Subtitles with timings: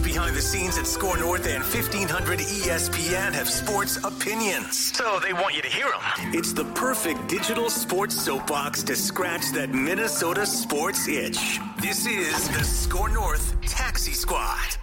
[0.00, 4.92] Behind the scenes at SKOR North and 1500 ESPN have sports opinions.
[4.94, 6.34] So they want you to hear them.
[6.34, 11.58] It's the perfect digital sports soapbox to scratch that Minnesota sports itch.
[11.80, 14.76] This is the SKOR North Taxi Squad.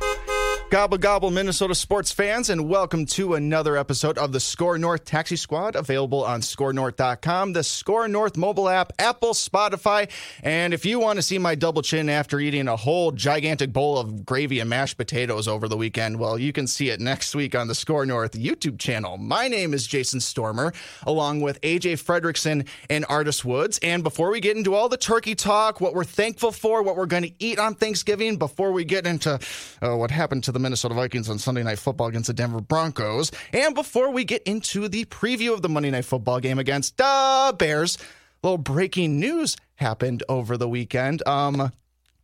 [0.70, 5.36] Gobble gobble, Minnesota sports fans, and welcome to another episode of the SKOR North Taxi
[5.36, 10.08] Squad, available on SKORNorth.com, the SKOR North mobile app, Apple, Spotify,
[10.44, 13.98] and if you want to see my double chin after eating a whole gigantic bowl
[13.98, 17.56] of gravy and mashed potatoes over the weekend, well, you can see it next week
[17.56, 19.18] on the SKOR North YouTube channel.
[19.18, 23.80] My name is Jason Stormer, along with AJ Fredrickson and Artis Woods.
[23.82, 27.08] And before we get into all the turkey talk, what we're thankful for, what we're
[27.08, 29.40] going to eat on Thanksgiving, before we get into
[29.82, 33.32] uh, what happened to the Minnesota Vikings on Sunday Night Football against the Denver Broncos,
[33.54, 37.56] and before we get into the preview of the Monday Night Football game against the
[37.58, 37.98] Bears,
[38.44, 41.26] a little breaking news happened over the weekend.
[41.28, 41.72] Um,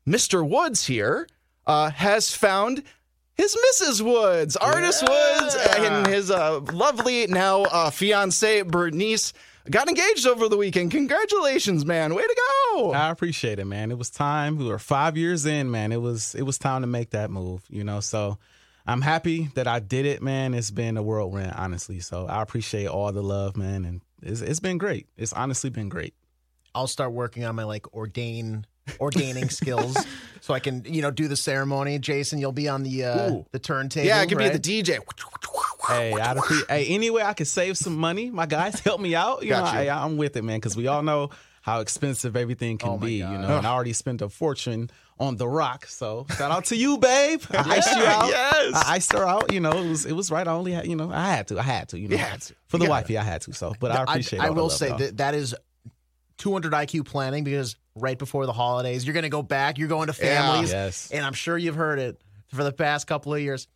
[0.08, 0.48] Mr.
[0.48, 1.28] Woods here
[1.66, 2.84] uh, has found
[3.34, 4.02] his Mrs.
[4.02, 9.34] Woods, Artis Woods, and his uh, lovely now uh, fiance Bernice
[9.70, 10.92] got engaged over the weekend.
[10.92, 12.14] Congratulations, man!
[12.14, 12.36] Way to
[12.72, 12.94] go!
[12.94, 13.92] I appreciate it, man.
[13.92, 14.58] It was time.
[14.58, 15.92] We were five years in, man.
[15.92, 18.00] It was it was time to make that move, you know.
[18.00, 18.38] So
[18.86, 20.54] I'm happy that I did it, man.
[20.54, 22.00] It's been a whirlwind, honestly.
[22.00, 25.08] So I appreciate all the love, man, and it's, it's been great.
[25.18, 26.14] It's honestly been great.
[26.74, 28.66] I'll start working on my like ordain
[29.00, 29.98] ordaining skills
[30.42, 31.98] so I can you know do the ceremony.
[32.00, 33.46] Jason, you'll be on the uh, Ooh.
[33.52, 34.06] the turntable.
[34.06, 34.52] yeah, I could right?
[34.52, 35.00] be the DJ.
[35.88, 38.30] Hey, I'd appre- hey, anyway, I could save some money.
[38.32, 39.44] My guys, help me out.
[39.44, 39.90] You Got know, you.
[39.90, 41.30] I'm with it, man, because we all know
[41.62, 43.20] how expensive everything can Oh be.
[43.20, 43.32] God.
[43.32, 45.86] You know, and I already spent a fortune on the rock.
[45.88, 47.42] So shout out to you, babe.
[47.52, 48.28] I iced you out.
[48.30, 48.74] yes.
[48.76, 49.52] I iced her out.
[49.54, 50.48] You know, it was it was right.
[50.48, 51.60] I only had, you know, I had to.
[51.60, 52.00] I had to.
[52.00, 52.54] You know, You had to.
[52.68, 52.92] for the gotta.
[52.92, 53.54] wifey, I had to.
[53.54, 54.40] So, but I appreciate.
[54.40, 54.46] It.
[54.46, 54.98] I, will say though.
[54.98, 55.56] that that is
[56.38, 59.78] 200 IQ planning because right before the holidays, you're going to go back.
[59.78, 60.42] You're going to Yeah.
[60.52, 61.12] families, Yes.
[61.12, 62.20] and I'm sure you've heard it
[62.54, 63.68] for the past couple of years.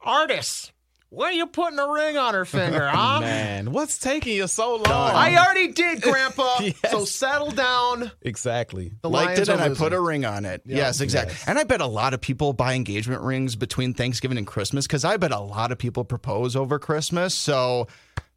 [0.00, 0.70] Artis,
[1.14, 3.20] when are you putting a ring on her finger, huh?
[3.20, 4.86] Man, what's taking you so long?
[4.88, 6.58] I already did, Grandpa.
[6.64, 6.92] Yes.
[6.92, 8.10] So settle down.
[8.22, 8.92] exactly.
[9.02, 10.62] The liked it and I put a ring on it.
[10.64, 11.34] yes, exactly.
[11.34, 11.46] Yes.
[11.46, 15.04] And I bet a lot of people buy engagement rings between Thanksgiving and Christmas because
[15.04, 17.34] I bet a lot of people propose over Christmas.
[17.34, 17.88] So.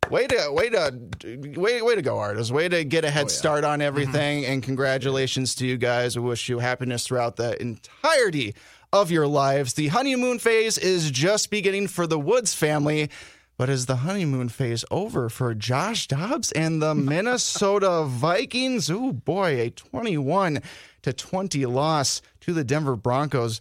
[0.10, 2.50] Way to way to way way to go, Artis!
[2.50, 3.88] Way to get a head oh, start on mm-hmm.
[3.88, 6.18] everything, and congratulations to you guys.
[6.18, 8.56] We wish you happiness throughout the entirety
[8.94, 9.74] of your lives.
[9.74, 13.10] The honeymoon phase is just beginning for the Woods family,
[13.58, 18.90] but is the honeymoon phase over for Josh Dobbs and the Minnesota Vikings?
[18.90, 20.62] Oh boy, a 21
[21.02, 23.60] to 20 loss to the Denver Broncos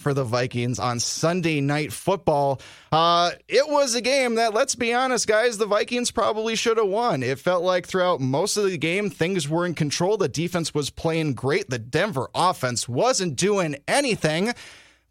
[0.00, 2.60] for the Vikings on Sunday night football.
[2.90, 6.88] Uh, it was a game that, let's be honest, guys, the Vikings probably should have
[6.88, 7.22] won.
[7.22, 10.16] It felt like throughout most of the game, things were in control.
[10.16, 11.70] The defense was playing great.
[11.70, 14.52] The Denver offense wasn't doing anything.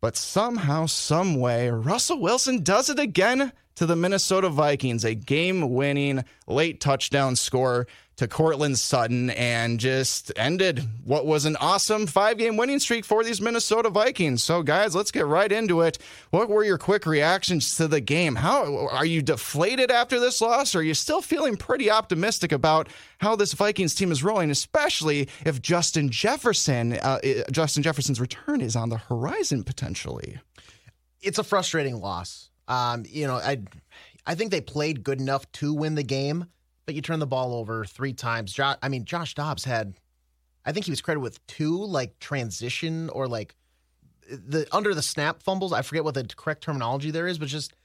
[0.01, 5.73] But somehow, some way, Russell Wilson does it again to the Minnesota Vikings, a game
[5.73, 7.87] winning late touchdown score
[8.19, 13.23] to Courtland Sutton, and just ended what was an awesome five game winning streak for
[13.23, 14.43] these Minnesota Vikings.
[14.43, 15.97] So, guys, let's get right into it.
[16.29, 18.35] What were your quick reactions to the game?
[18.35, 22.87] How are you deflated after this loss, or are you still feeling pretty optimistic about
[23.17, 27.19] how this Vikings team is rolling, especially if Justin Jefferson, uh,
[27.51, 30.39] Justin Jefferson's return is on the horizon potentially?
[31.21, 32.49] it's a frustrating loss.
[32.67, 33.59] Um, you know, I
[34.25, 36.45] I think they played good enough to win the game,
[36.89, 38.59] but you turn the ball over three times.
[38.59, 39.93] I mean, Josh Dobbs had,
[40.65, 43.53] I think he was credited with two like transition or like
[44.27, 45.71] the under the snap fumbles.
[45.71, 47.75] I forget what the correct terminology there is, but just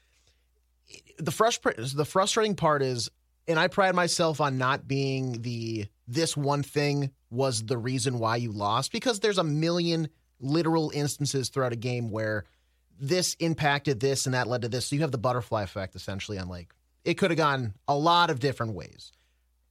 [1.19, 3.11] the frustr- the frustrating part is,
[3.47, 8.37] and I pride myself on not being the this one thing was the reason why
[8.37, 12.45] you lost because there's a million literal instances throughout a game where
[12.99, 14.87] this impacted this and that led to this.
[14.87, 16.73] So you have the butterfly effect essentially on like
[17.05, 19.11] it could have gone a lot of different ways.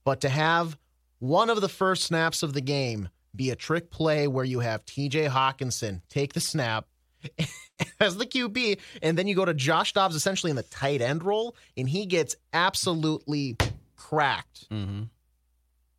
[0.03, 0.77] But to have
[1.19, 4.85] one of the first snaps of the game be a trick play where you have
[4.85, 6.87] TJ Hockenson take the snap
[7.99, 11.23] as the QB, and then you go to Josh Dobbs essentially in the tight end
[11.23, 13.57] role, and he gets absolutely
[13.95, 14.69] cracked.
[14.69, 15.03] Mm-hmm.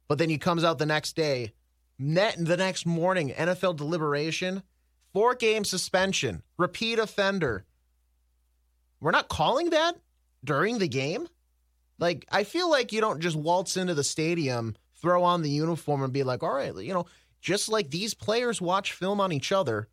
[0.08, 1.52] But then he comes out the next day,
[1.98, 4.62] net the next morning, NFL deliberation,
[5.12, 7.64] four game suspension, repeat offender.
[9.00, 9.96] We're not calling that
[10.46, 11.28] during the game.
[11.98, 16.02] Like, I feel like you don't just waltz into the stadium, throw on the uniform,
[16.02, 17.06] and be like, all right, you know,
[17.40, 19.88] just like these players watch film on each other.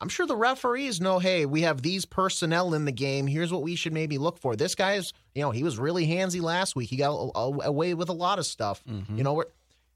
[0.00, 3.26] I'm sure the referees know, hey, we have these personnel in the game.
[3.28, 4.56] Here's what we should maybe look for.
[4.56, 6.90] This guy's, you know, he was really handsy last week.
[6.90, 8.82] He got a- a- away with a lot of stuff.
[8.84, 9.16] Mm-hmm.
[9.16, 9.44] You know,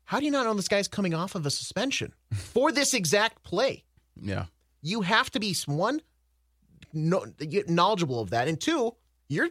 [0.05, 3.43] how do you not know this guy's coming off of a suspension for this exact
[3.43, 3.85] play?
[4.21, 4.47] Yeah.
[4.83, 6.01] You have to be one.
[6.93, 7.25] no,
[7.69, 8.95] knowledgeable of that, and two,
[9.29, 9.49] you're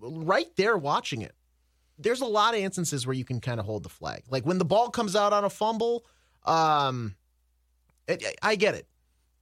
[0.00, 1.34] right there watching it.
[1.98, 4.58] There's a lot of instances where you can kind of hold the flag, like when
[4.58, 6.04] the ball comes out on a fumble.
[6.46, 7.14] Um,
[8.08, 8.86] it, I get it.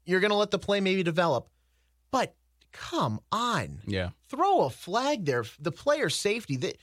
[0.04, 1.48] You're going to let the play maybe develop,
[2.10, 2.34] but
[2.72, 4.10] come on, Yeah.
[4.28, 5.44] throw a flag there.
[5.60, 6.76] The player safety that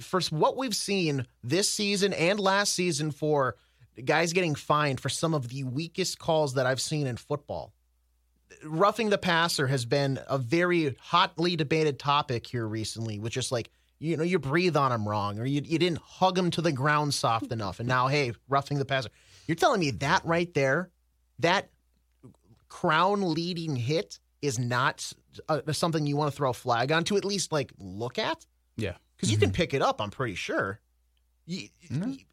[0.00, 3.56] for what we've seen this season and last season for
[4.04, 7.72] guys getting fined for some of the weakest calls that I've seen in football.
[8.64, 13.70] Roughing the passer has been a very hotly debated topic here recently, with just like
[13.98, 16.72] you know you breathe on him wrong or you, you didn't hug him to the
[16.72, 19.08] ground soft enough, and now hey, roughing the passer.
[19.46, 20.90] You're telling me that right there,
[21.40, 21.70] that
[22.68, 25.12] crown leading hit is not
[25.48, 28.44] uh, something you want to throw a flag on to at least like look at
[28.76, 28.94] Yeah.
[29.16, 30.00] because you can pick it up.
[30.00, 30.80] I'm pretty sure.
[31.46, 31.68] You-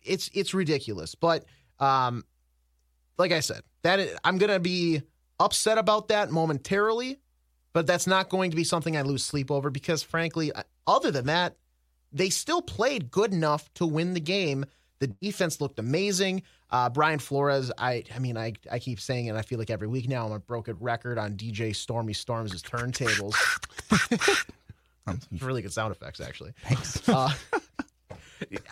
[0.04, 1.46] It's it's ridiculous, but
[1.80, 2.24] um,
[3.18, 5.02] like I said, that is, I'm gonna be
[5.40, 7.20] upset about that momentarily,
[7.74, 10.52] but that's not going to be something I lose sleep over because, frankly,
[10.88, 11.56] other than that,
[12.12, 14.66] they still played good enough to win the game.
[15.00, 16.44] The defense looked amazing.
[16.70, 19.36] Uh, Brian Flores, I I mean, I, I keep saying it.
[19.36, 23.36] I feel like every week now I'm a broken record on DJ Stormy Storms' turntables.
[25.42, 26.54] really good sound effects, actually.
[26.64, 27.02] Thanks.
[27.10, 27.32] Uh,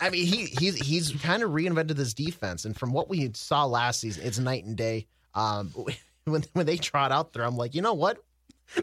[0.00, 3.64] I mean, he he's he's kind of reinvented this defense, and from what we saw
[3.64, 5.06] last season, it's night and day.
[5.34, 5.72] Um,
[6.30, 8.18] when when they trot out there, I'm like, you know what?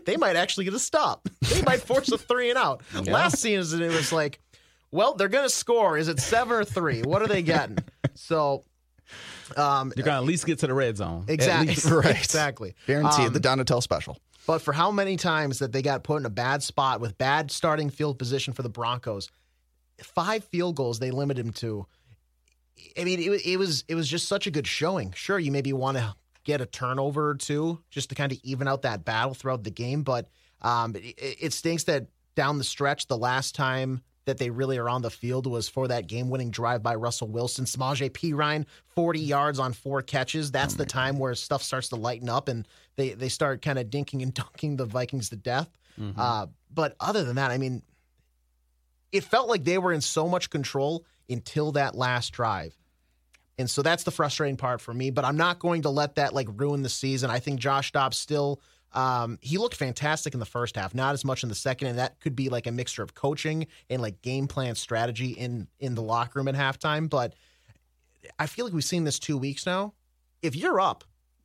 [0.06, 1.28] They might actually get a stop.
[1.42, 2.84] They might force a three and out.
[3.06, 4.40] Last season, it was like,
[4.92, 5.98] well, they're going to score.
[5.98, 7.02] Is it seven or three?
[7.02, 7.80] What are they getting?
[8.14, 8.64] So,
[9.58, 11.24] um, You're gonna at least get to the red zone.
[11.28, 11.90] At exactly, least.
[11.92, 12.18] Right.
[12.18, 12.76] exactly.
[12.86, 14.18] Guaranteed Um, the Donatell special.
[14.46, 17.50] But for how many times that they got put in a bad spot with bad
[17.52, 19.30] starting field position for the Broncos,
[20.04, 21.86] five field goals they limited him to.
[22.98, 25.12] I mean, it, it was it was just such a good showing.
[25.16, 26.16] Sure, you maybe want to
[26.50, 29.70] get a turnover or two just to kind of even out that battle throughout the
[29.70, 30.28] game, but
[30.64, 34.90] um, it, it stinks that down the stretch, the last time that they really are
[34.90, 37.66] on the field was for that game-winning drive by Russell Wilson.
[37.66, 38.66] Samaje Perine,
[38.96, 40.52] 40 yards on four catches.
[40.52, 43.88] That's the time where stuff starts to lighten up and they they start kind of
[43.88, 45.70] dinking and dunking the Vikings to death.
[46.18, 47.84] Uh, but other than that, I mean,
[49.12, 52.76] it felt like they were in so much control until that last drive.
[53.60, 56.34] And so that's the frustrating part for me, but I'm not going to let that
[56.34, 57.30] like ruin the season.
[57.30, 58.62] I think Josh Dobbs still
[58.94, 62.00] um, he looked fantastic in the first half, not as much in the second, and
[62.00, 65.94] that could be like a mixture of coaching and like game plan strategy in in
[65.94, 67.10] the locker room at halftime.
[67.10, 67.36] But
[68.40, 69.94] I feel like we've seen this two weeks now.
[70.42, 71.04] If you're up,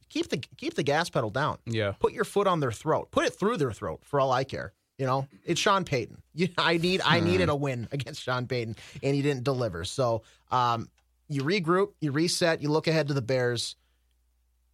[0.09, 1.59] keep the keep the gas pedal down.
[1.67, 1.93] Yeah.
[1.99, 3.11] Put your foot on their throat.
[3.11, 4.73] Put it through their throat for all I care.
[4.97, 6.23] You know, it's Sean Payton.
[6.37, 8.75] You, I need I needed a win against Sean Payton,
[9.05, 9.85] and he didn't deliver.
[9.85, 10.89] So um,
[11.35, 13.77] you regroup, you reset, you look ahead to the Bears.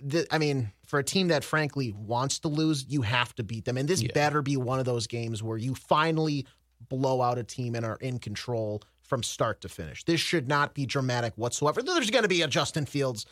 [0.01, 3.65] The, I mean, for a team that frankly wants to lose, you have to beat
[3.65, 4.13] them, and this Yeah.
[4.15, 6.47] better be one of those games where you finally
[6.89, 10.05] blow out a team and are in control from start to finish.
[10.05, 11.83] This should not be dramatic whatsoever.
[11.83, 13.27] There's going to be a Justin Fields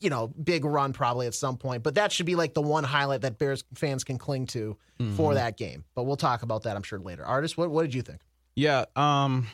[0.00, 1.82] you know, big run probably at some point.
[1.82, 4.76] But that should be like the one highlight that Bears fans can cling to
[5.16, 5.84] for that game.
[5.96, 7.24] But we'll talk about that, I'm sure, later.
[7.24, 8.20] Artis, what, what did you think?
[8.54, 9.48] Yeah, um,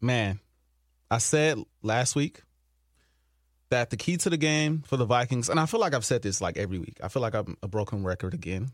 [0.00, 0.40] man,
[1.10, 2.40] I said last week
[3.72, 6.22] that the key to the game for the Vikings, and I feel like I've said
[6.22, 6.98] this like every week.
[7.02, 8.70] I feel like I'm a broken record again.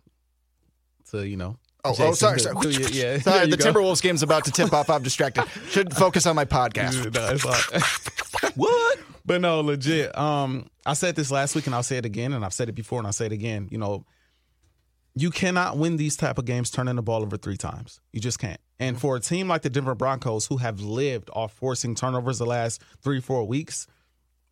[1.05, 1.57] So you know.
[1.85, 2.73] Oh, oh, Jason, sorry, to- sorry.
[2.75, 3.73] to- yeah, sorry, the go.
[3.73, 4.91] Timberwolves game's about to tip off.
[4.91, 5.45] I'm distracted.
[5.71, 7.15] Should focus on my podcast.
[8.45, 8.99] No, what?
[9.25, 10.17] But no, legit.
[10.19, 12.75] Um, I said this last week, and I'll say it again, and I've said it
[12.75, 13.69] before, and I'll say it again.
[13.71, 14.05] You know,
[15.15, 18.01] you cannot win these type of games turning the ball over three times.
[18.13, 18.61] You just can't.
[18.81, 22.47] And for a team like the Denver Broncos, who have lived off forcing turnovers the
[22.47, 23.87] last three, four weeks,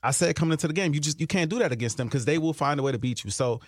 [0.06, 2.24] I said coming into the game, you just you can't do that against them because
[2.24, 3.30] they will find a way to beat you.
[3.30, 3.60] So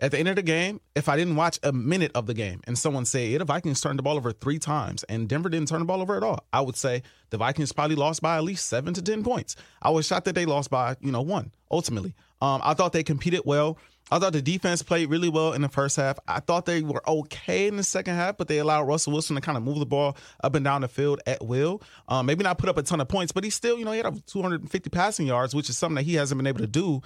[0.00, 2.62] at the end of the game, if I didn't watch a minute of the game
[2.64, 5.80] and someone say, the Vikings turned the ball over three times and Denver didn't turn
[5.80, 8.66] the ball over at all, I would say the Vikings probably lost by at least
[8.66, 9.56] seven to 10 points.
[9.82, 12.14] I was shocked that they lost by, you know, one ultimately.
[12.40, 13.76] Um, I thought they competed well.
[14.10, 16.18] I thought the defense played really well in the first half.
[16.26, 19.40] I thought they were okay in the second half, but they allowed Russell Wilson to
[19.42, 21.80] kind of move the ball up and down the field at will.
[22.08, 23.98] Um, maybe not put up a ton of points, but he still, you know, he
[23.98, 27.02] had over 250 passing yards, which is something that he hasn't been able to do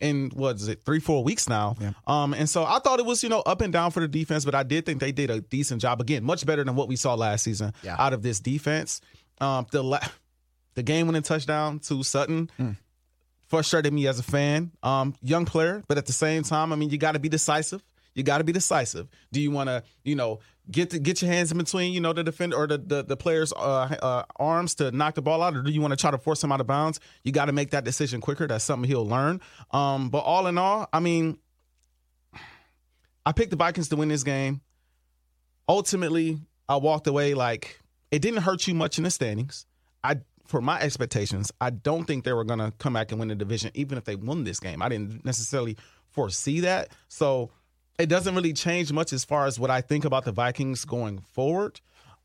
[0.00, 1.76] in what is it, three, four weeks now.
[2.06, 4.44] Um, and so I thought it was, you know, up and down for the defense,
[4.44, 6.96] but I did think they did a decent job again, much better than what we
[6.96, 7.96] saw last season Yeah.
[7.98, 9.00] out of this defense.
[9.40, 10.00] Um, the la-
[10.74, 12.50] the game winning touchdown to Sutton
[13.48, 14.70] frustrated me as a fan.
[14.82, 17.82] Um, young player, but at the same time, I mean, you got to be decisive.
[18.14, 19.08] You got to be decisive.
[19.32, 20.40] Do you want to, you know,
[20.70, 23.52] get get your hands in between, you know, the defender or the the, the player's
[23.52, 26.18] uh, uh, arms to knock the ball out, or do you want to try to
[26.18, 27.00] force him out of bounds?
[27.22, 28.46] You got to make that decision quicker.
[28.46, 29.40] That's something he'll learn.
[29.70, 31.38] Um, but all in all, I mean,
[33.24, 34.62] I picked the Vikings to win this game.
[35.68, 39.66] ultimately, I walked away like it didn't hurt you much in the standings.
[40.02, 40.16] I
[40.48, 43.34] for my expectations, I don't think they were going to come back and win the
[43.34, 44.80] division, even if they won this game.
[44.80, 45.76] I didn't necessarily
[46.08, 46.88] foresee that.
[47.08, 47.50] So
[47.98, 51.18] it doesn't really change much as far as what I think about the Vikings going
[51.18, 51.80] forward.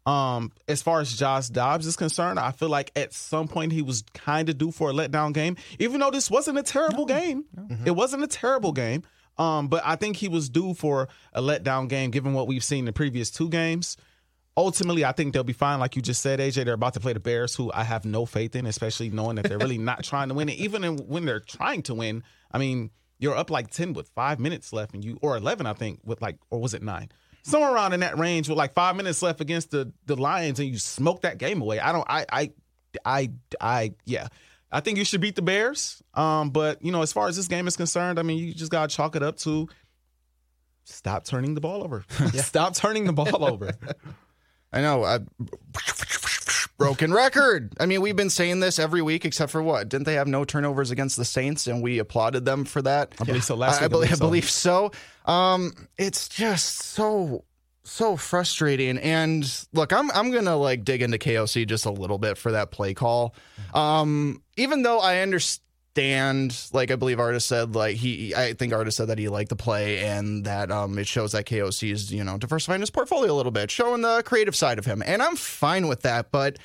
[0.06, 3.82] Um, as far as Josh Dobbs is concerned, I feel like at some point he
[3.82, 7.14] was kind of due for a letdown game, even though this wasn't a terrible no,
[7.14, 7.46] game.
[7.56, 7.64] No.
[7.64, 7.88] Mm-hmm.
[7.88, 9.04] It wasn't a terrible game.
[9.38, 12.86] Um, but I think he was due for a letdown game given what we've seen
[12.86, 13.98] the previous two games.
[14.56, 15.80] Ultimately, I think they'll be fine.
[15.80, 18.26] Like you just said, AJ, they're about to play the Bears, who I have no
[18.26, 20.58] faith in, especially knowing that they're really not trying to win it.
[20.58, 24.40] Even in, when they're trying to win, I mean, you're up like 10 with five
[24.40, 27.10] minutes left, and you, or 11, I think, with like, or was it nine?
[27.44, 30.70] somewhere around in that range with like five minutes left against the the Lions, and
[30.70, 31.80] you smoke that game away.
[31.80, 32.06] I don't.
[32.10, 32.52] I I
[33.06, 33.32] I
[33.62, 34.28] I yeah.
[34.72, 36.02] I think you should beat the Bears.
[36.16, 38.72] Um, but you know, as far as this game is concerned, I mean, you just
[38.72, 39.70] gotta chalk it up to
[40.84, 42.04] stop turning the ball over.
[42.34, 43.72] stop turning the ball over.
[44.74, 45.04] I know.
[45.04, 45.20] I,
[46.78, 47.74] broken record.
[47.80, 49.88] I mean, we've been saying this every week, except for what?
[49.90, 53.14] Didn't they have no turnovers against the Saints, and we applauded them for that?
[53.22, 53.56] I believe so.
[53.56, 54.92] Last I, I, believe, I believe so.
[55.26, 57.46] Um, it's just so
[57.86, 58.98] so frustrating.
[58.98, 62.72] And look, I'm I'm gonna like dig into KOC just a little bit for that
[62.72, 63.36] play call.
[63.74, 65.63] Um, even though I understand
[65.96, 69.56] like I believe Artis said, like he I think Artis said that he liked the
[69.56, 73.36] play and that um it shows that KOC is, you know, diversifying his portfolio a
[73.36, 75.04] little bit, showing the creative side of him.
[75.06, 76.58] And I'm fine with that, but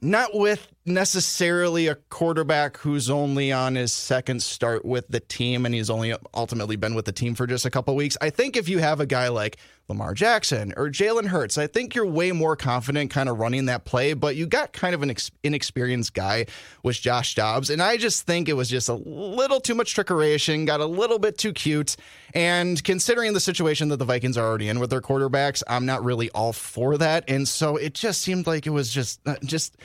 [0.00, 5.74] not with necessarily a quarterback who's only on his second start with the team and
[5.74, 8.16] he's only ultimately been with the team for just a couple weeks.
[8.20, 9.58] I think if you have a guy like
[9.88, 13.84] Lamar Jackson or Jalen Hurts, I think you're way more confident kind of running that
[13.84, 16.46] play, but you got kind of an ex- inexperienced guy
[16.82, 17.70] with Josh Dobbs.
[17.70, 21.20] And I just think it was just a little too much trickeration, got a little
[21.20, 21.94] bit too cute.
[22.34, 26.02] And considering the situation that the Vikings are already in with their quarterbacks, I'm not
[26.02, 27.24] really all for that.
[27.28, 29.76] And so it just seemed like it was just, uh, just,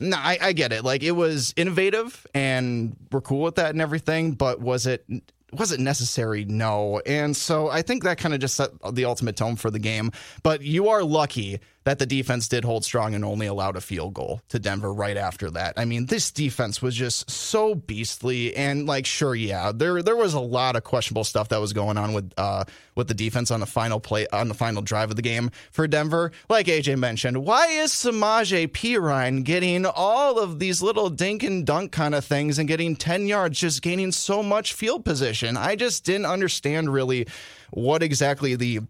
[0.00, 0.84] no, I, I get it.
[0.84, 4.32] Like it was innovative, and we're cool with that and everything.
[4.32, 5.04] But was it
[5.52, 6.44] was it necessary?
[6.44, 7.00] No.
[7.06, 10.12] And so I think that kind of just set the ultimate tone for the game.
[10.42, 14.14] But you are lucky that the defense did hold strong and only allowed a field
[14.14, 15.74] goal to Denver right after that.
[15.76, 20.34] I mean, this defense was just so beastly and like sure, yeah, there there was
[20.34, 22.64] a lot of questionable stuff that was going on with uh
[23.00, 25.88] with the defense on the final play on the final drive of the game for
[25.88, 26.32] Denver.
[26.50, 31.92] Like AJ mentioned, why is Samaje Perine getting all of these little dink and dunk
[31.92, 35.56] kind of things and getting 10 yards just gaining so much field position?
[35.56, 37.26] I just didn't understand really
[37.70, 38.80] what exactly the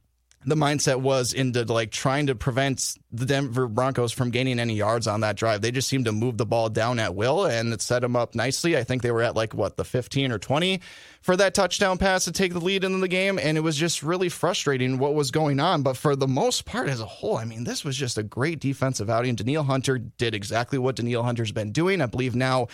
[0.46, 5.06] the mindset was into like trying to prevent the Denver Broncos from gaining any yards
[5.06, 5.60] on that drive.
[5.60, 8.34] They just seemed to move the ball down at will and it set them up
[8.34, 8.74] nicely.
[8.74, 10.80] I think they were at like what the 15 or 20
[11.20, 14.02] for that touchdown pass to take the lead in the game and it was just
[14.02, 17.44] really frustrating what was going on, but for the most part as a whole, I
[17.44, 19.34] mean, this was just a great defensive outing.
[19.34, 22.00] Danielle Hunter did exactly what Danielle Hunter's been doing.
[22.00, 22.68] I believe now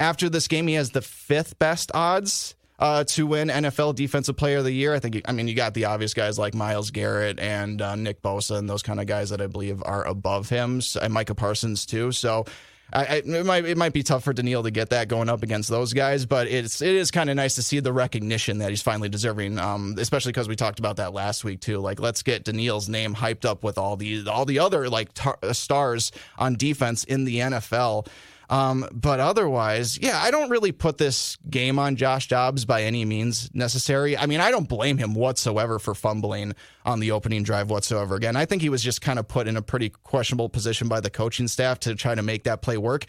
[0.00, 4.58] after this game he has the fifth best odds uh, to win NFL Defensive Player
[4.58, 4.92] of the Year.
[4.92, 8.22] I think, I mean, you got the obvious guys like Myles Garrett and uh, Nick
[8.22, 11.86] Bosa and those kind of guys that I believe are above him, and Micah Parsons
[11.86, 12.12] too.
[12.12, 12.44] So.
[12.94, 15.70] I, it might it might be tough for Danielle to get that going up against
[15.70, 18.82] those guys, but it's it is kind of nice to see the recognition that he's
[18.82, 19.58] finally deserving.
[19.58, 21.78] Um, especially because we talked about that last week too.
[21.78, 25.38] Like, let's get Danielle's name hyped up with all the all the other like tar-
[25.52, 28.08] stars on defense in the NFL.
[28.50, 33.04] Um, but otherwise, yeah, I don't really put this game on Josh Dobbs by any
[33.04, 34.16] means necessary.
[34.16, 38.14] I mean, I don't blame him whatsoever for fumbling on the opening drive whatsoever.
[38.14, 41.00] Again, I think he was just kind of put in a pretty questionable position by
[41.00, 43.06] the coaching staff to try to make that play work.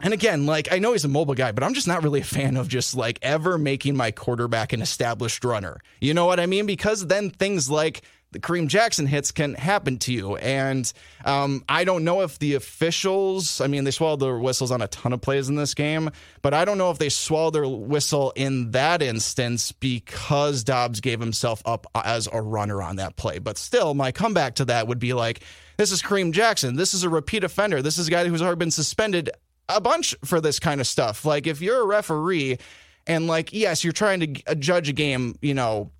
[0.00, 2.24] And again, like I know he's a mobile guy, but I'm just not really a
[2.24, 5.80] fan of just like ever making my quarterback an established runner.
[6.00, 6.66] You know what I mean?
[6.66, 10.36] Because then things like the Kareem Jackson hits can happen to you.
[10.36, 10.90] And
[11.24, 14.88] um, I don't know if the officials, I mean, they swallowed their whistles on a
[14.88, 16.10] ton of plays in this game,
[16.42, 21.20] but I don't know if they swallowed their whistle in that instance because Dobbs gave
[21.20, 23.38] himself up as a runner on that play.
[23.38, 25.42] But still, my comeback to that would be like,
[25.78, 26.76] this is Kareem Jackson.
[26.76, 27.80] This is a repeat offender.
[27.80, 29.30] This is a guy who's already been suspended
[29.70, 31.24] a bunch for this kind of stuff.
[31.24, 32.58] Like, if you're a referee,
[33.06, 35.90] and like, yes, you're trying to judge a game, you know,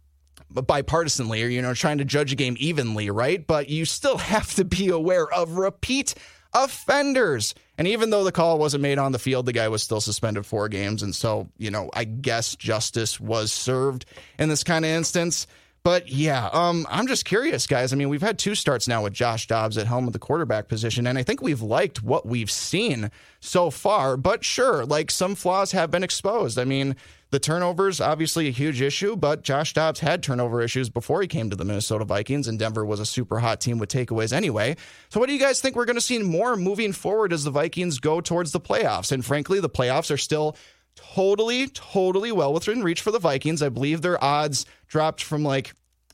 [0.52, 3.46] bipartisanly or you know trying to judge a game evenly, right?
[3.46, 6.14] But you still have to be aware of repeat
[6.54, 7.54] offenders.
[7.76, 10.44] And even though the call wasn't made on the field, the guy was still suspended
[10.46, 11.02] four games.
[11.02, 14.06] And so, you know, I guess justice was served
[14.38, 15.46] in this kind of instance.
[15.84, 17.92] But yeah, um, I'm just curious, guys.
[17.92, 20.68] I mean, we've had two starts now with Josh Dobbs at helm of the quarterback
[20.68, 24.16] position, and I think we've liked what we've seen so far.
[24.16, 26.58] But sure, like some flaws have been exposed.
[26.58, 26.96] I mean,
[27.30, 31.50] the turnovers obviously a huge issue, but Josh Dobbs had turnover issues before he came
[31.50, 34.76] to the Minnesota Vikings, and Denver was a super hot team with takeaways anyway.
[35.10, 37.50] So, what do you guys think we're going to see more moving forward as the
[37.50, 39.12] Vikings go towards the playoffs?
[39.12, 40.56] And frankly, the playoffs are still
[41.14, 43.62] totally, totally well within reach for the Vikings.
[43.62, 45.72] I believe their odds dropped from like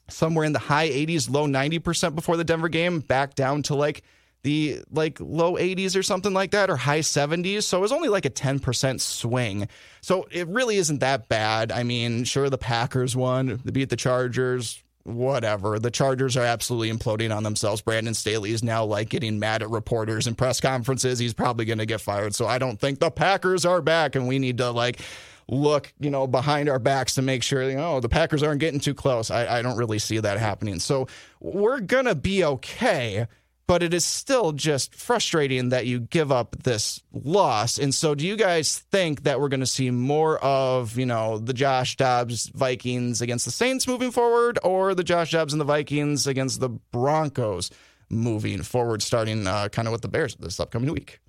[0.08, 4.02] somewhere in the high 80s, low 90% before the Denver game back down to like
[4.42, 7.62] the like low 80s or something like that or high 70s.
[7.62, 9.68] So it was only like a 10% swing.
[10.02, 11.72] So it really isn't that bad.
[11.72, 15.78] I mean, sure the Packers won, they beat the Chargers, whatever.
[15.78, 17.82] The Chargers are absolutely imploding on themselves.
[17.82, 21.18] Brandon Staley is now like getting mad at reporters and press conferences.
[21.18, 22.34] He's probably going to get fired.
[22.34, 25.00] So I don't think the Packers are back and we need to like
[25.46, 28.80] look, you know, behind our backs to make sure, you know, the Packers aren't getting
[28.80, 29.30] too close.
[29.30, 30.80] I, I don't really see that happening.
[30.80, 31.06] So
[31.40, 33.26] we're going to be okay
[33.66, 37.78] but it is still just frustrating that you give up this loss.
[37.78, 41.38] And so, do you guys think that we're going to see more of, you know,
[41.38, 45.64] the Josh Dobbs Vikings against the Saints moving forward, or the Josh Dobbs and the
[45.64, 47.70] Vikings against the Broncos
[48.10, 51.20] moving forward, starting uh, kind of with the Bears this upcoming week?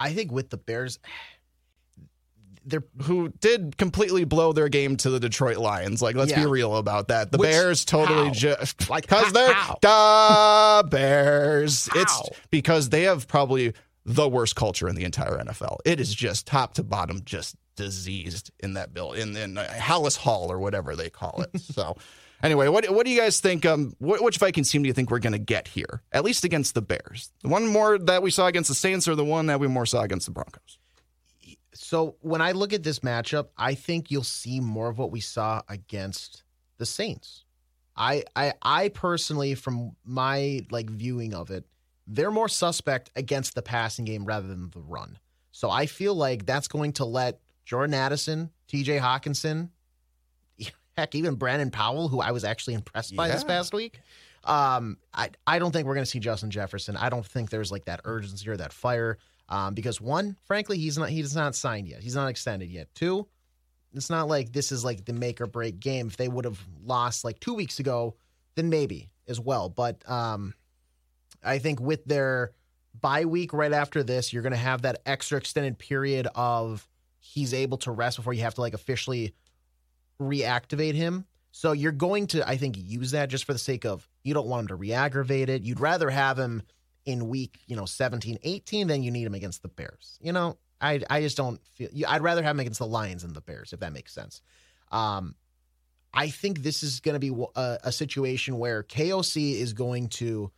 [0.00, 0.98] I think with the Bears,
[3.02, 6.00] who did completely blow their game to the Detroit Lions.
[6.02, 6.40] Like, let's yeah.
[6.40, 7.30] be real about that.
[7.30, 11.88] The Which, Bears totally just like because they're the Bears.
[11.92, 12.00] How?
[12.00, 15.78] It's because they have probably the worst culture in the entire NFL.
[15.84, 20.16] It is just top to bottom, just diseased in that bill in in uh, Halas
[20.16, 21.60] Hall or whatever they call it.
[21.60, 21.96] so.
[22.42, 23.64] Anyway, what what do you guys think?
[23.64, 26.02] Um, which Vikings team do you think we're going to get here?
[26.12, 29.14] At least against the Bears, the one more that we saw against the Saints, or
[29.14, 30.78] the one that we more saw against the Broncos?
[31.74, 35.20] So when I look at this matchup, I think you'll see more of what we
[35.20, 36.44] saw against
[36.78, 37.44] the Saints.
[37.96, 41.64] I I I personally, from my like viewing of it,
[42.06, 45.18] they're more suspect against the passing game rather than the run.
[45.52, 49.70] So I feel like that's going to let Jordan Addison, TJ Hockenson,
[50.96, 53.34] heck, even Brandon Powell, who I was actually impressed by yeah.
[53.34, 54.00] this past week.
[54.42, 56.96] Um, I I don't think we're going to see Justin Jefferson.
[56.96, 59.18] I don't think there's like that urgency or that fire.
[59.48, 62.02] Um, because one, frankly, he's not he's not signed yet.
[62.02, 62.88] He's not extended yet.
[62.94, 63.26] Two,
[63.94, 66.06] it's not like this is like the make or break game.
[66.06, 68.14] If they would have lost like two weeks ago,
[68.54, 69.68] then maybe as well.
[69.68, 70.54] But um,
[71.42, 72.52] I think with their
[73.00, 77.54] bye week right after this, you're going to have that extra extended period of he's
[77.54, 79.34] able to rest before you have to like officially
[80.20, 81.26] reactivate him.
[81.52, 84.46] So you're going to, I think, use that just for the sake of you don't
[84.46, 85.62] want him to re-aggravate it.
[85.62, 86.62] You'd rather have him
[87.06, 90.18] in week, you know, 17, 18, then you need him against the Bears.
[90.20, 93.32] You know, I I just don't feel I'd rather have him against the Lions than
[93.32, 94.42] the Bears if that makes sense.
[94.92, 95.34] Um
[96.16, 100.52] I think this is going to be a, a, situation where KOC is going to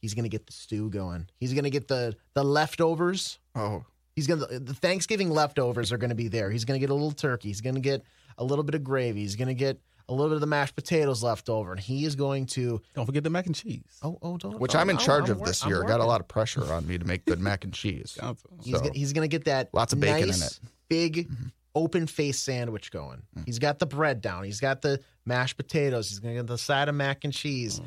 [0.00, 1.28] he's going to get the stew going.
[1.38, 3.38] He's going to get the the leftovers.
[3.54, 3.84] Oh.
[4.14, 6.50] He's going to the Thanksgiving leftovers are going to be there.
[6.50, 7.48] He's going to get a little turkey.
[7.48, 8.02] He's going to get
[8.38, 9.20] a little bit of gravy.
[9.20, 12.04] He's going to get a little bit of the mashed potatoes left over, and he
[12.04, 12.80] is going to.
[12.94, 13.98] Don't forget the mac and cheese.
[14.02, 14.58] Oh, oh, don't.
[14.60, 15.82] Which I'm in charge I'm, of this I'm year.
[15.82, 18.12] Got a lot of pressure on me to make good mac and cheese.
[18.20, 20.60] so, he's, gonna, he's gonna get that lots of bacon nice, in it.
[20.88, 21.28] Big.
[21.28, 21.46] Mm-hmm.
[21.74, 23.20] Open face sandwich going.
[23.38, 23.44] Mm.
[23.44, 24.44] He's got the bread down.
[24.44, 26.08] He's got the mashed potatoes.
[26.08, 27.80] He's gonna get the side of mac and cheese.
[27.80, 27.84] Mm.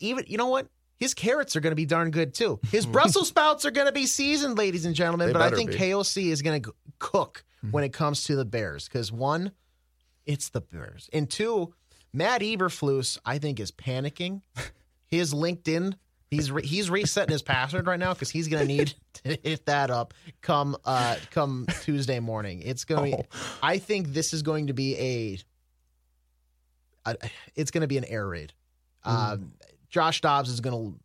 [0.00, 0.68] Even you know what?
[0.98, 2.58] His carrots are going to be darn good too.
[2.70, 5.28] His Brussels sprouts are going to be seasoned, ladies and gentlemen.
[5.28, 5.76] They but I think be.
[5.76, 7.70] KOC is going to cook mm-hmm.
[7.70, 9.52] when it comes to the Bears because one,
[10.28, 11.74] it's the Bears, and two,
[12.12, 14.42] Matt Eberflus, I think, is panicking.
[15.06, 15.94] His LinkedIn,
[16.30, 19.64] he's re- he's resetting his password right now because he's going to need to hit
[19.64, 20.12] that up
[20.42, 22.60] come uh come Tuesday morning.
[22.60, 23.14] It's going.
[23.14, 23.24] Oh.
[23.62, 24.98] I think this is going to be
[27.06, 27.10] a.
[27.10, 27.16] a
[27.54, 28.52] it's going to be an air raid.
[29.06, 29.32] Mm.
[29.32, 29.52] Um,
[29.88, 30.98] Josh Dobbs is going to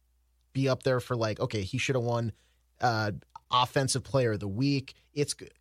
[0.52, 2.34] be up there for like okay, he should have won.
[2.82, 3.12] Uh,
[3.54, 4.96] offensive player of the week.
[5.14, 5.52] It's good,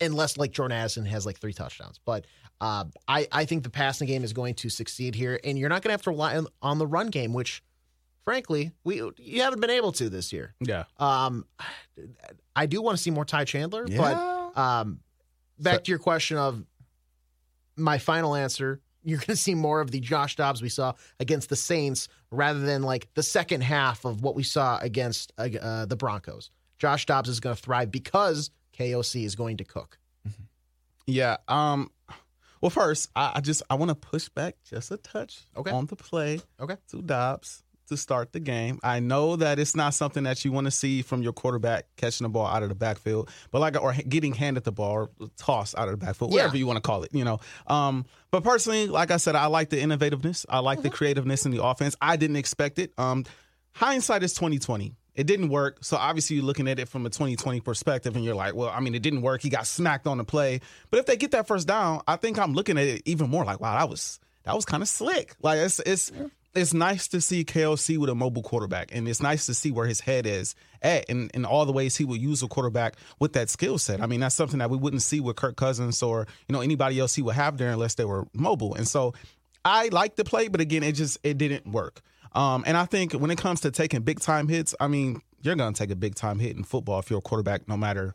[0.00, 2.24] unless like Jordan Addison has like three touchdowns, but
[2.60, 5.82] uh, I, I think the passing game is going to succeed here, and you're not
[5.82, 7.62] going to have to rely on, on, the run game, which,
[8.24, 10.54] frankly, we you haven't been able to this year.
[10.60, 10.84] Yeah.
[10.98, 11.44] Um,
[12.54, 14.52] I do want to see more Ty Chandler, yeah.
[14.54, 15.00] but um,
[15.58, 16.64] back so, to your question of
[17.76, 18.80] my final answer.
[19.02, 22.58] You're going to see more of the Josh Dobbs we saw against the Saints rather
[22.58, 26.50] than like the second half of what we saw against uh, uh the Broncos.
[26.78, 29.98] Josh Dobbs is going to thrive because KOC is going to cook.
[31.06, 31.36] Yeah.
[31.46, 31.90] Um,
[32.60, 35.70] well, first, I, I just I want to push back just a touch okay.
[35.70, 36.40] on the play.
[36.60, 36.76] Okay.
[36.90, 37.62] To Dobbs.
[37.88, 38.80] to start the game.
[38.82, 42.24] I know that it's not something that you want to see from your quarterback catching
[42.24, 45.78] the ball out of the backfield, but like or getting handed the ball or tossed
[45.78, 46.38] out of the backfield, Yeah.
[46.42, 47.38] whatever you want to call it, you know.
[47.68, 50.44] Um, but personally, like I said, I like the innovativeness.
[50.48, 51.94] I like the creativeness in the offense.
[52.00, 52.92] I didn't expect it.
[52.98, 53.24] Um,
[53.72, 54.94] hindsight is twenty twenty.
[55.16, 55.78] It didn't work.
[55.80, 58.80] So obviously you're looking at it from a 2020 perspective and you're like, well, I
[58.80, 59.42] mean, it didn't work.
[59.42, 60.60] He got smacked on the play.
[60.90, 63.44] But if they get that first down, I think I'm looking at it even more
[63.44, 65.34] like, wow, that was that was kind of slick.
[65.42, 66.12] Like it's it's
[66.54, 69.86] it's nice to see KOC with a mobile quarterback, and it's nice to see where
[69.86, 73.34] his head is at, and in all the ways he will use a quarterback with
[73.34, 74.00] that skill set.
[74.00, 76.98] I mean, that's something that we wouldn't see with Kirk Cousins or you know anybody
[76.98, 78.74] else he would have there unless they were mobile.
[78.74, 79.14] And so,
[79.64, 82.00] I like the play, but again, it just it didn't work.
[82.36, 85.56] Um, and I think when it comes to taking big time hits, I mean, you're
[85.56, 88.14] gonna take a big time hit in football if you're a quarterback, no matter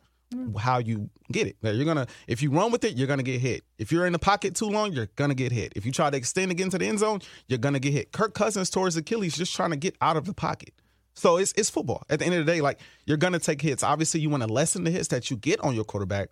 [0.58, 1.56] how you get it.
[1.62, 3.64] You're gonna if you run with it, you're gonna get hit.
[3.78, 5.72] If you're in the pocket too long, you're gonna get hit.
[5.76, 8.12] If you try to extend again to the end zone, you're gonna get hit.
[8.12, 10.72] Kirk Cousins towards Achilles just trying to get out of the pocket.
[11.14, 12.04] So it's it's football.
[12.08, 13.82] At the end of the day, like you're gonna take hits.
[13.82, 16.28] Obviously, you want to lessen the hits that you get on your quarterback,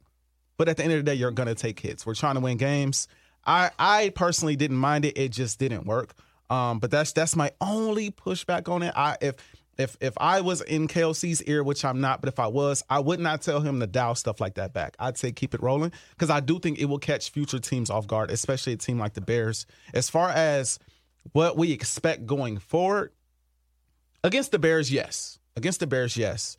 [0.56, 2.06] but at the end of the day, you're gonna take hits.
[2.06, 3.08] We're trying to win games.
[3.44, 5.18] I I personally didn't mind it.
[5.18, 6.14] It just didn't work.
[6.50, 8.92] Um, but that's that's my only pushback on it.
[8.96, 9.36] I if
[9.78, 12.98] if if I was in KOC's ear, which I'm not, but if I was, I
[12.98, 14.96] would not tell him to dial stuff like that back.
[14.98, 18.06] I'd say keep it rolling because I do think it will catch future teams off
[18.06, 19.64] guard, especially a team like the Bears.
[19.94, 20.78] As far as
[21.32, 23.12] what we expect going forward,
[24.24, 25.38] against the Bears, yes.
[25.56, 26.56] Against the Bears, yes.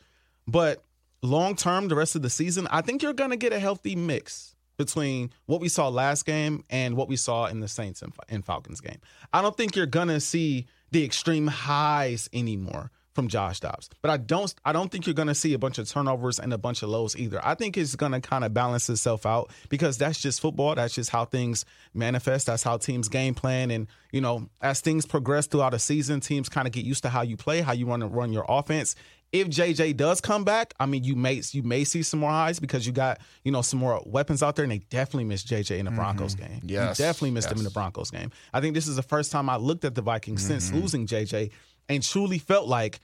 [0.47, 0.83] But
[1.21, 3.95] long term, the rest of the season, I think you're going to get a healthy
[3.95, 8.11] mix between what we saw last game and what we saw in the Saints and,
[8.29, 8.97] and Falcons game.
[9.31, 13.89] I don't think you're to see the extreme highs anymore from Josh Dobbs.
[14.01, 16.51] But I don't I don't think you're going to see a bunch of turnovers and
[16.51, 17.39] a bunch of lows either.
[17.43, 20.73] I think it's going to kind of balance itself out because that's just football.
[20.73, 22.47] That's just how things manifest.
[22.47, 26.49] That's how teams game plan and, you know, as things progress throughout a season, teams
[26.49, 28.95] kind of get used to how you play, how you want to run your offense.
[29.31, 32.59] If JJ does come back, I mean, you may you may see some more highs
[32.59, 35.77] because you got you know some more weapons out there, and they definitely missed JJ
[35.79, 36.59] in the Broncos game.
[36.65, 36.99] Yes.
[36.99, 38.31] you definitely missed him in the Broncos game.
[38.53, 41.51] I think this is the first time I looked at the Vikings since losing JJ
[41.87, 42.99] and truly felt like,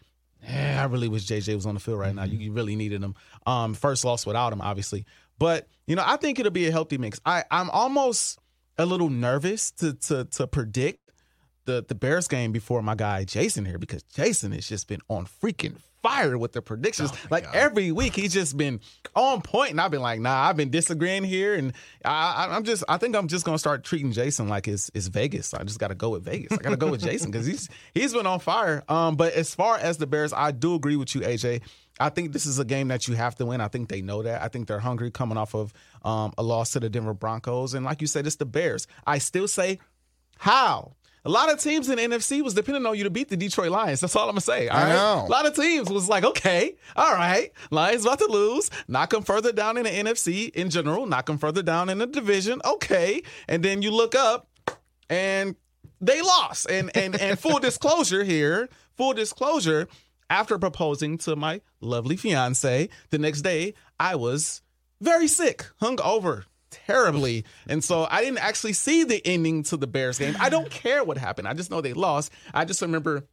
[0.46, 2.24] eh, I really wish JJ was on the field right now.
[2.24, 3.16] You, you really needed him.
[3.46, 5.06] Um, first loss without him, obviously,
[5.40, 7.22] but you know I think it'll be a healthy mix.
[7.26, 8.38] I I'm almost
[8.78, 11.00] a little nervous to to to predict
[11.64, 15.26] the the Bears game before my guy Jason here because Jason has just been on
[15.26, 15.76] freaking
[16.08, 17.12] fire with the predictions.
[17.30, 18.80] like every week he's just been
[19.16, 21.74] on point, and I've been like, nah, I've been disagreeing here, and
[22.06, 25.54] I, I'm just I think I'm just gonna start treating Jason like it's it's Vegas.
[25.54, 26.58] I just got to go with Vegas.
[26.58, 28.84] I got to go with Jason because he's he's been on fire.
[28.88, 31.62] Um, but as far as the Bears, I do agree with you, AJ.
[32.00, 33.60] I think this is a game that you have to win.
[33.60, 34.44] I think they know that.
[34.44, 37.84] I think they're hungry coming off of um, a loss to the Denver Broncos, and
[37.84, 38.88] like you said, it's the Bears.
[39.06, 39.80] I still say
[40.38, 40.97] how?
[41.28, 43.70] A lot of teams in the NFC was depending on you to beat the Detroit
[43.70, 44.00] Lions.
[44.00, 44.70] That's all I'm gonna say.
[44.70, 44.94] all I right?
[44.94, 45.26] know.
[45.28, 48.70] A lot of teams was like, okay, all right, Lions about to lose.
[48.88, 51.06] Knock them further down in the NFC in general.
[51.06, 52.62] Knock them further down in the division.
[52.64, 54.48] Okay, and then you look up
[55.10, 55.58] and
[56.00, 56.72] they lost.
[56.72, 59.90] And and and full disclosure here, full disclosure.
[60.30, 64.62] After proposing to my lovely fiance, the next day I was
[65.02, 67.46] very sick, hung over terribly.
[67.68, 70.36] And so I didn't actually see the ending to the Bears game.
[70.40, 71.48] I don't care what happened.
[71.48, 72.32] I just know they lost.
[72.54, 73.28] I just remember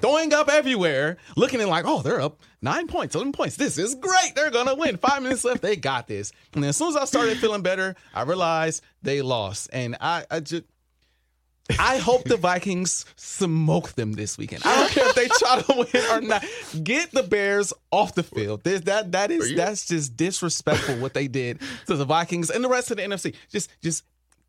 [0.00, 3.56] throwing up everywhere, looking at like, oh, they're up nine points, 11 points.
[3.56, 4.32] This is great.
[4.34, 4.96] They're going to win.
[4.96, 5.62] Five minutes left.
[5.62, 6.32] They got this.
[6.54, 9.70] And as soon as I started feeling better, I realized they lost.
[9.72, 10.64] And I, I just.
[11.78, 14.62] I hope the Vikings smoke them this weekend.
[14.64, 16.44] I don't care if they try to win or not.
[16.82, 18.62] Get the Bears off the field.
[18.64, 22.68] There's that that is that's just disrespectful what they did to the Vikings and the
[22.68, 23.34] rest of the NFC.
[23.50, 24.04] Just just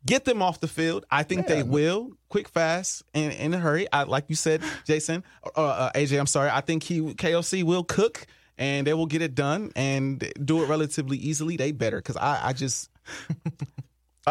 [0.06, 1.04] get them off the field.
[1.10, 3.86] I think they will, quick, fast, and in a hurry.
[3.92, 5.22] I like you said, Jason,
[5.56, 6.18] uh, uh, AJ.
[6.18, 6.50] I'm sorry.
[6.50, 8.26] I think he KOC will cook.
[8.58, 11.56] And they will get it done and do it relatively easily.
[11.56, 12.90] They better because I, I just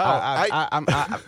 [0.02, 1.20] I, I, I, I'm I,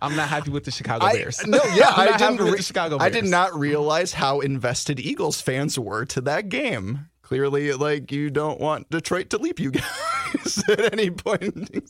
[0.00, 1.46] I'm not happy with the Chicago I, Bears.
[1.46, 2.38] no, yeah, happy didn't.
[2.38, 6.48] with re- the Chicago I did not realize how invested Eagles fans were to that
[6.48, 7.08] game.
[7.22, 11.84] Clearly, like you don't want Detroit to leap you guys at any point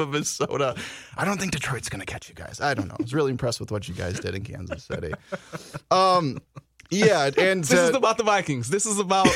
[0.00, 0.74] of a soda.
[1.16, 2.60] I don't think Detroit's going to catch you guys.
[2.60, 2.96] I don't know.
[2.98, 5.12] I was really impressed with what you guys did in Kansas City.
[5.92, 6.40] Um,
[6.90, 8.68] yeah, and This is uh, about the Vikings.
[8.68, 9.28] This is about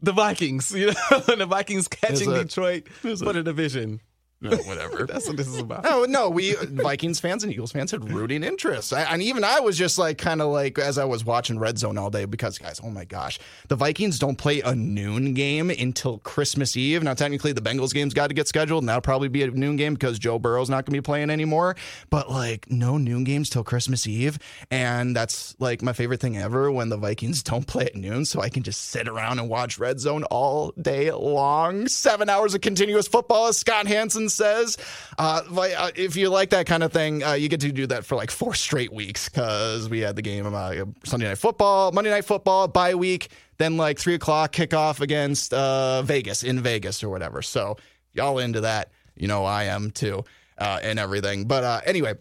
[0.00, 0.72] the Vikings.
[0.72, 2.48] You know, the Vikings catching Is it?
[2.48, 4.00] Detroit Is for the division.
[4.42, 5.06] No, whatever.
[5.12, 5.84] That's what this is about.
[5.84, 8.92] No, no, we Vikings fans and Eagles fans had rooting interests.
[8.92, 11.78] I, and even I was just like, kind of like, as I was watching Red
[11.78, 15.70] Zone all day, because guys, oh my gosh, the Vikings don't play a noon game
[15.70, 17.02] until Christmas Eve.
[17.02, 19.76] Now, technically, the Bengals game's got to get scheduled, and that'll probably be a noon
[19.76, 21.76] game because Joe Burrow's not going to be playing anymore.
[22.10, 24.38] But like, no noon games till Christmas Eve.
[24.70, 28.40] And that's like my favorite thing ever when the Vikings don't play at noon, so
[28.40, 31.86] I can just sit around and watch Red Zone all day long.
[31.86, 34.76] Seven hours of continuous football, as Scott Hanson says.
[35.18, 38.04] Uh, uh, if you like that kind of thing, uh, you get to do that
[38.04, 42.10] for like four straight weeks because we had the game uh, Sunday night football, Monday
[42.10, 47.08] night football, bye week, then like three o'clock kickoff against uh, Vegas in Vegas or
[47.10, 47.42] whatever.
[47.42, 47.76] So
[48.12, 50.24] y'all into that, you know I am too,
[50.58, 51.44] uh, and everything.
[51.46, 52.14] But anyway.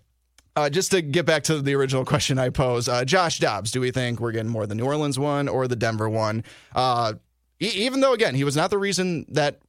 [0.54, 3.80] Uh, just to get back to the original question I posed, uh, Josh Dobbs, do
[3.80, 6.43] we think we're getting more the New Orleans one or the Denver one?
[6.76, 7.13] Uh,
[7.62, 9.60] e- even though, again, he was not the reason that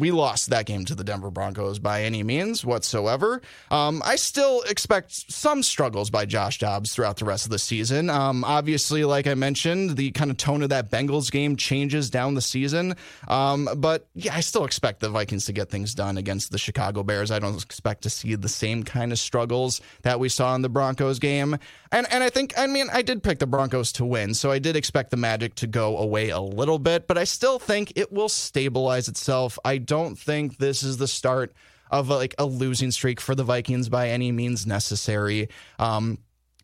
[0.00, 3.42] we lost that game to the Denver Broncos by any means whatsoever.
[3.70, 8.08] Um, I still expect some struggles by Josh Dobbs throughout the rest of the season.
[8.08, 12.34] Um, obviously, like I mentioned, the kind of tone of that Bengals game changes down
[12.34, 12.96] the season.
[13.28, 17.02] Um, but yeah, I still expect the Vikings to get things done against the Chicago
[17.02, 17.30] Bears.
[17.30, 20.70] I don't expect to see the same kind of struggles that we saw in the
[20.70, 21.58] Broncos game.
[21.92, 24.60] And and I think I mean I did pick the Broncos to win, so I
[24.60, 28.12] did expect the Magic to go away a little bit, but I still think it
[28.12, 29.58] will stabilize itself.
[29.64, 31.52] I don't think this is the start
[31.90, 35.48] of like a losing streak for the Vikings by any means necessary.
[35.80, 36.18] Um,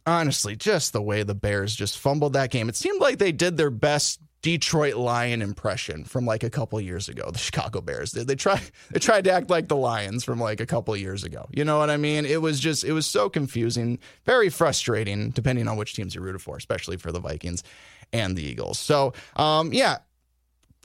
[0.07, 3.57] honestly, just the way the Bears just fumbled that game, it seemed like they did
[3.57, 7.29] their best Detroit Lion impression from like a couple years ago.
[7.33, 8.29] The Chicago Bears did.
[8.29, 8.63] They tried
[8.93, 11.49] they tried to act like the Lions from like a couple years ago.
[11.51, 12.25] You know what I mean?
[12.25, 16.43] It was just it was so confusing, very frustrating, depending on which teams you rooted
[16.43, 17.65] for, especially for the Vikings
[18.13, 18.79] and the Eagles.
[18.79, 19.97] So um, yeah,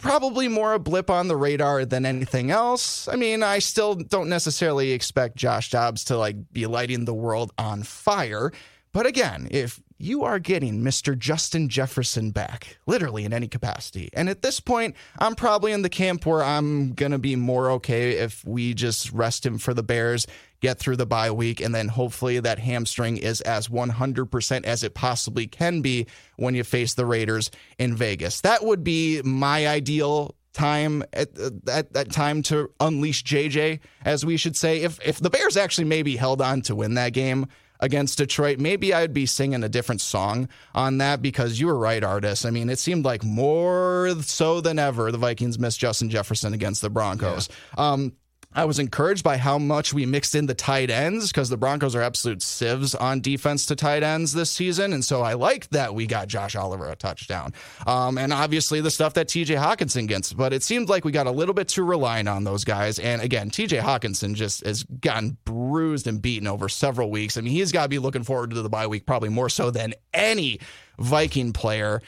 [0.02, 3.08] probably more a blip on the radar than anything else.
[3.08, 7.52] I mean, I still don't necessarily expect Josh Dobbs to like be lighting the world
[7.58, 8.52] on fire.
[8.92, 11.18] But again, if you are getting Mr.
[11.18, 14.10] Justin Jefferson back, literally in any capacity.
[14.14, 17.70] And at this point, I'm probably in the camp where I'm going to be more
[17.72, 20.26] okay if we just rest him for the Bears,
[20.62, 24.94] get through the bye week, and then hopefully that hamstring is as 100% as it
[24.94, 28.42] possibly can be when you face the Raiders in Vegas.
[28.42, 31.30] That would be my ideal time at,
[31.68, 34.82] at that time to unleash JJ, as we should say.
[34.82, 37.48] If if the Bears actually maybe held on to win that game,
[37.82, 42.04] against Detroit, maybe I'd be singing a different song on that because you were right,
[42.04, 42.46] Artis.
[42.46, 46.82] I mean, it seemed like more so than ever the Vikings missed Justin Jefferson against
[46.82, 47.50] the Broncos.
[47.76, 47.92] Yeah.
[47.92, 48.14] Um,
[48.54, 51.96] I was encouraged by how much we mixed in the tight ends because the Broncos
[51.96, 54.92] are absolute sieves on defense to tight ends this season.
[54.92, 57.54] And so I liked that we got Josh Oliver a touchdown.
[57.88, 60.34] Um, and obviously the stuff that TJ Hockenson gets.
[60.34, 63.00] But it seemed like we got a little bit too reliant on those guys.
[63.00, 67.38] And again, TJ Hockenson just has gotten bruised and beaten over several weeks.
[67.38, 69.72] I mean, he's got to be looking forward to the bye week probably more so
[69.72, 70.60] than any
[71.00, 72.02] Viking player.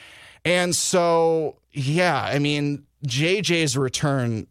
[0.44, 4.48] And so, yeah, I mean, JJ's return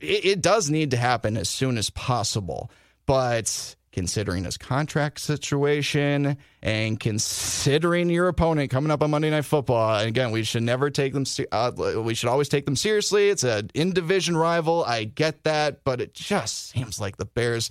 [0.00, 2.70] it, it does need to happen as soon as possible.
[3.06, 9.98] But considering his contract situation and considering your opponent coming up on Monday Night Football.
[9.98, 11.24] And again, we should never take them.
[11.50, 11.72] Uh,
[12.04, 13.28] we should always take them seriously.
[13.28, 14.84] It's an in division rival.
[14.84, 17.70] I get that, but it just seems like the Bears.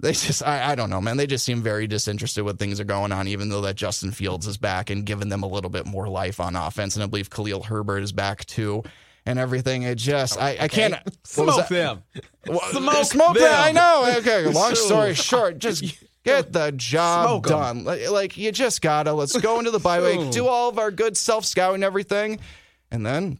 [0.00, 1.16] They just, I, I don't know, man.
[1.16, 4.46] They just seem very disinterested when things are going on, even though that Justin Fields
[4.46, 6.94] is back and giving them a little bit more life on offense.
[6.94, 8.82] And I believe Khalil Herbert is back too
[9.26, 9.82] and everything.
[9.82, 12.02] It just, I, I can't smoke them.
[12.44, 13.42] smoke, smoke them.
[13.42, 13.54] them.
[13.54, 14.14] I know.
[14.18, 14.46] Okay.
[14.46, 15.84] Long story short, just
[16.24, 17.84] get the job done.
[17.84, 19.12] Like, like, you just gotta.
[19.12, 22.40] Let's go into the byway, do all of our good self scouting, everything,
[22.90, 23.38] and then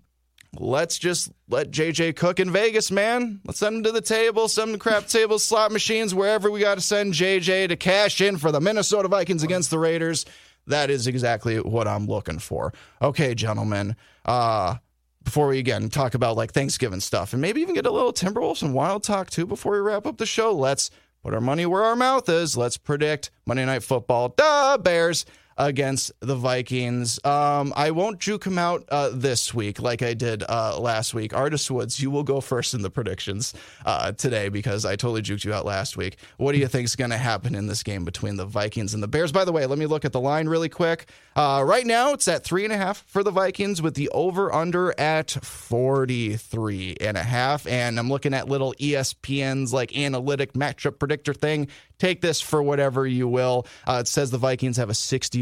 [0.58, 3.40] let's just let JJ cook in Vegas, man.
[3.44, 6.60] Let's send him to the table, send him to crap tables, slot machines, wherever we
[6.60, 10.24] got to send JJ to cash in for the Minnesota Vikings against the Raiders.
[10.66, 12.72] That is exactly what I'm looking for.
[13.02, 13.96] Okay, gentlemen.
[14.24, 14.76] Uh,
[15.24, 18.62] before we again talk about like Thanksgiving stuff and maybe even get a little Timberwolves
[18.62, 20.52] and Wild talk too before we wrap up the show.
[20.52, 20.90] Let's
[21.22, 22.56] put our money where our mouth is.
[22.56, 24.28] Let's predict Monday Night Football.
[24.30, 25.24] Duh, Bears
[25.56, 27.18] against the Vikings.
[27.24, 31.34] Um, I won't juke him out uh, this week like I did uh, last week.
[31.34, 33.54] Artis Woods, you will go first in the predictions
[33.86, 36.16] uh, today because I totally juked you out last week.
[36.36, 39.02] What do you think is going to happen in this game between the Vikings and
[39.02, 39.32] the Bears?
[39.32, 41.08] By the way, let me look at the line really quick.
[41.36, 44.52] Uh, right now, it's at three and a half for the Vikings with the over
[44.52, 47.66] under at 43 and a half.
[47.66, 51.68] And I'm looking at little ESPN's like analytic matchup predictor thing.
[51.98, 53.66] Take this for whatever you will.
[53.86, 54.94] Uh, it says the Vikings have a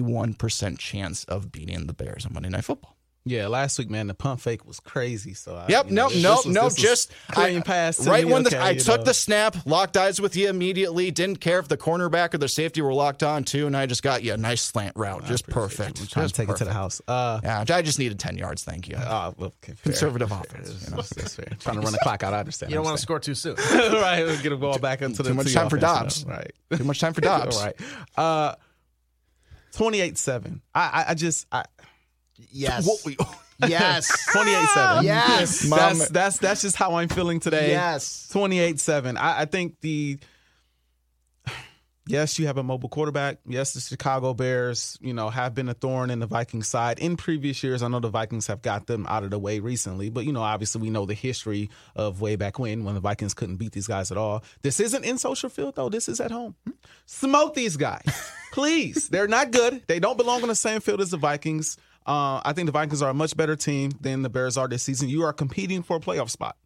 [0.02, 2.96] 61% chance of beating the Bears on Monday Night Football.
[3.24, 5.32] Yeah, last week, man, the pump fake was crazy.
[5.32, 5.90] So I, Yep.
[5.90, 6.12] you know, No.
[6.12, 6.64] this No.
[6.64, 6.82] was- No.
[6.82, 8.04] Just clean I- pass.
[8.04, 9.04] Right me, when the, I you took know.
[9.04, 11.12] the snap, locked eyes with you immediately.
[11.12, 14.02] Didn't care if the cornerback or the safety were locked on too, and I just
[14.02, 16.00] got you a nice slant route, just perfect.
[16.00, 17.00] I'm trying Just to take it to the house.
[17.06, 18.64] Uh, Yeah, I just needed ten yards.
[18.64, 18.96] Thank you.
[18.96, 19.92] uh, well, okay, fair.
[19.92, 20.38] Conservative Fair.
[20.40, 21.02] offense, That's, you know.
[21.14, 21.46] that's fair.
[21.60, 22.34] Trying to run the clock out.
[22.34, 22.72] I understand.
[22.72, 23.54] You don't want to score too soon.
[23.72, 24.36] right?
[24.42, 26.24] Get a ball back into the Too much to time for offense, Dobbs.
[26.24, 26.52] you Right.
[26.76, 27.56] Too much time for Dobbs.
[27.56, 27.66] All
[28.18, 28.56] right.
[29.74, 30.60] Uh, 28-7.
[30.74, 31.64] I, I, I just I,
[32.50, 32.86] Yes.
[32.86, 33.16] What we-
[33.68, 34.10] Yes.
[34.34, 35.02] 28-7.
[35.04, 35.60] Yes.
[35.70, 37.70] That's that's that's just how I'm feeling today.
[37.70, 38.28] Yes.
[38.34, 39.16] 28-7.
[39.16, 40.18] I, I think the
[42.06, 43.38] yes, you have a mobile quarterback.
[43.46, 47.16] Yes, the Chicago Bears, you know, have been a thorn in the Vikings side in
[47.16, 47.82] previous years.
[47.82, 50.42] I know the Vikings have got them out of the way recently, but you know,
[50.42, 53.86] obviously we know the history of way back when when the Vikings couldn't beat these
[53.86, 54.42] guys at all.
[54.62, 55.88] This isn't in Soldier Field though.
[55.88, 56.54] This is at home.
[57.06, 58.04] Smoke these guys.
[58.52, 59.08] Please.
[59.08, 59.82] They're not good.
[59.86, 61.76] They don't belong on the same field as the Vikings.
[62.04, 64.82] Uh, I think the Vikings are a much better team than the Bears are this
[64.82, 65.08] season.
[65.08, 66.56] You are competing for a playoff spot.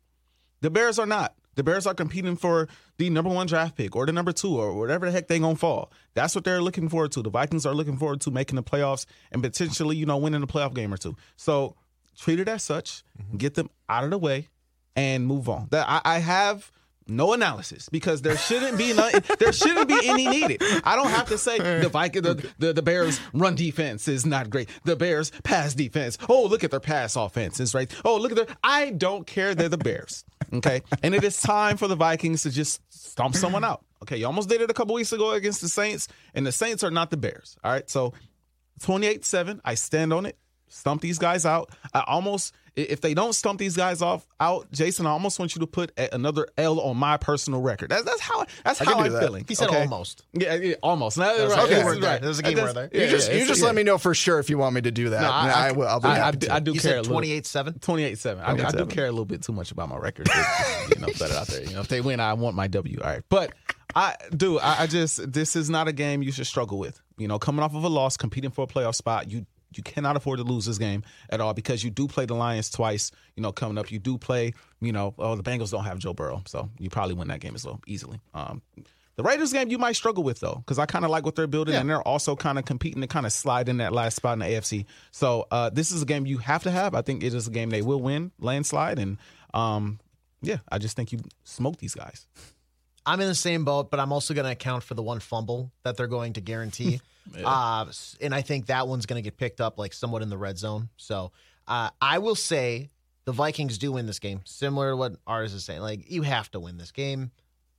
[0.62, 1.35] The Bears are not.
[1.57, 4.75] The Bears are competing for the number one draft pick or the number two or
[4.75, 5.90] whatever the heck they gonna fall.
[6.14, 7.23] That's what they're looking forward to.
[7.23, 10.47] The Vikings are looking forward to making the playoffs and potentially, you know, winning a
[10.47, 11.16] playoff game or two.
[11.37, 11.75] So
[12.16, 13.38] treat it as such, mm-hmm.
[13.38, 14.49] get them out of the way,
[14.95, 15.69] and move on.
[15.71, 16.71] That I, I have
[17.07, 20.62] no analysis because there shouldn't be none, there shouldn't be any needed.
[20.85, 24.51] I don't have to say the Viking the, the the Bears run defense is not
[24.51, 24.69] great.
[24.85, 26.19] The Bears pass defense.
[26.29, 27.90] Oh, look at their pass offenses, right?
[28.05, 29.55] Oh, look at their I don't care.
[29.55, 30.25] They're the Bears.
[30.53, 30.83] Okay.
[31.03, 33.85] And it is time for the Vikings to just stomp someone out.
[34.03, 34.16] Okay.
[34.16, 36.90] You almost did it a couple weeks ago against the Saints, and the Saints are
[36.90, 37.57] not the Bears.
[37.64, 37.88] All right.
[37.88, 38.12] So
[38.81, 39.61] 28-7.
[39.64, 40.37] I stand on it.
[40.69, 41.71] Stump these guys out.
[41.95, 45.60] I almost, if they don't stump these guys off out, Jason, I almost want you
[45.60, 47.88] to put a- another L on my personal record.
[47.90, 49.22] That's that's how that's can how I'm that.
[49.22, 49.44] feeling.
[49.48, 49.80] He said okay?
[49.82, 50.24] almost.
[50.34, 51.16] Yeah, yeah, almost.
[51.18, 52.10] No, There's a right, key right, word there.
[52.12, 52.22] right.
[52.22, 53.00] There's a key That's- word there.
[53.00, 53.66] You yeah, just yeah, you just yeah.
[53.66, 55.22] let me know for sure if you want me to do that.
[55.22, 55.88] No, I- I- I, will.
[55.88, 56.54] I'll be I, I, happy do- to.
[56.54, 57.12] I do You care a said little.
[57.14, 57.72] 28 7?
[57.74, 58.40] 28-7.
[58.40, 60.28] I, I do care a little bit too much about my record.
[60.94, 61.62] you know, better out there.
[61.64, 62.98] You know, if they win, I want my W.
[63.02, 63.52] All right, but
[63.94, 64.58] I do.
[64.58, 67.00] I, I just this is not a game you should struggle with.
[67.16, 70.16] You know, coming off of a loss, competing for a playoff spot, you you cannot
[70.16, 73.10] afford to lose this game at all because you do play the Lions twice.
[73.36, 74.54] You know, coming up, you do play.
[74.80, 77.54] You know, oh the Bengals don't have Joe Burrow, so you probably win that game
[77.54, 78.20] as well easily.
[78.34, 78.62] Um,
[79.16, 81.46] the Raiders game you might struggle with though, because I kind of like what they're
[81.46, 84.34] building, and they're also kind of competing to kind of slide in that last spot
[84.34, 84.84] in the AFC.
[85.10, 86.94] So uh, this is a game you have to have.
[86.94, 89.16] I think it is a game they will win, landslide, and
[89.54, 90.00] um,
[90.42, 92.26] yeah, I just think you smoke these guys.
[93.07, 95.71] I'm in the same boat, but I'm also going to account for the one fumble
[95.85, 97.01] that they're going to guarantee.
[97.45, 97.87] uh,
[98.21, 100.59] and I think that one's going to get picked up like somewhat in the red
[100.59, 100.88] zone.
[100.97, 101.31] So
[101.69, 102.90] uh, I will say
[103.25, 105.81] the Vikings do win this game, similar to what ours is saying.
[105.81, 107.31] Like, you have to win this game.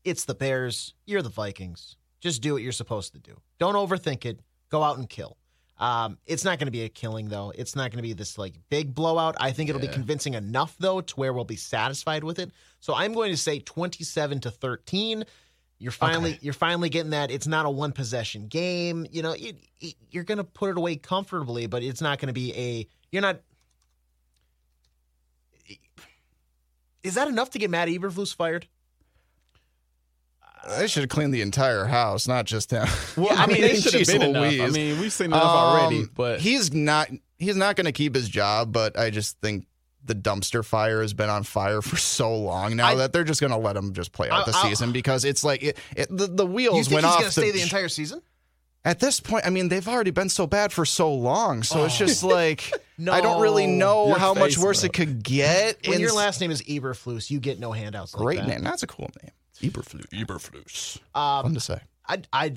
[0.03, 0.93] It's the Bears.
[1.05, 1.97] You're the Vikings.
[2.21, 3.37] Just do what you're supposed to do.
[3.59, 4.39] Don't overthink it.
[4.69, 5.37] Go out and kill.
[5.79, 7.53] Um, it's not going to be a killing though.
[7.55, 9.35] It's not going to be this like big blowout.
[9.39, 12.51] I think it'll be convincing enough though to where we'll be satisfied with it.
[12.79, 15.25] So I'm going to say 27 to 13.
[15.79, 17.29] You're finally you're finally getting that.
[17.29, 19.05] It's not a one possession game.
[19.11, 22.27] You know, it, it- you're going to put it away comfortably, but it's not going
[22.27, 22.87] to be a.
[23.11, 23.39] You're not.
[27.03, 28.67] Is that enough to get Matt Eberflus fired?
[30.77, 32.87] They should have cleaned the entire house, not just him.
[33.15, 34.43] Well, I mean, it should have been enough.
[34.67, 38.15] I mean, we've seen enough already, Um, but he's not he's not going to keep
[38.15, 38.73] his job.
[38.73, 39.67] But I just think
[40.07, 43.41] the dumpster fire has been on fire for so long now I- that they're just
[43.41, 45.77] going to let him just play out I- the I- season because it's like it,
[45.95, 47.19] it, the the You wheels think went he's off.
[47.19, 48.21] going to stay the entire season?
[48.85, 51.97] At this point, I mean, they've already been so bad for so long, so it's
[51.97, 52.71] just like
[53.11, 54.85] I don't really know Your how much worse bro.
[54.85, 55.79] it could get.
[55.85, 58.13] When And your last name is Eberflus, you get no handouts.
[58.13, 58.47] like great that.
[58.47, 59.31] name, that's a cool name.
[59.71, 60.07] Eberflus.
[60.11, 60.99] Eberflus.
[61.19, 61.79] Um, Fun to say.
[62.07, 62.53] I I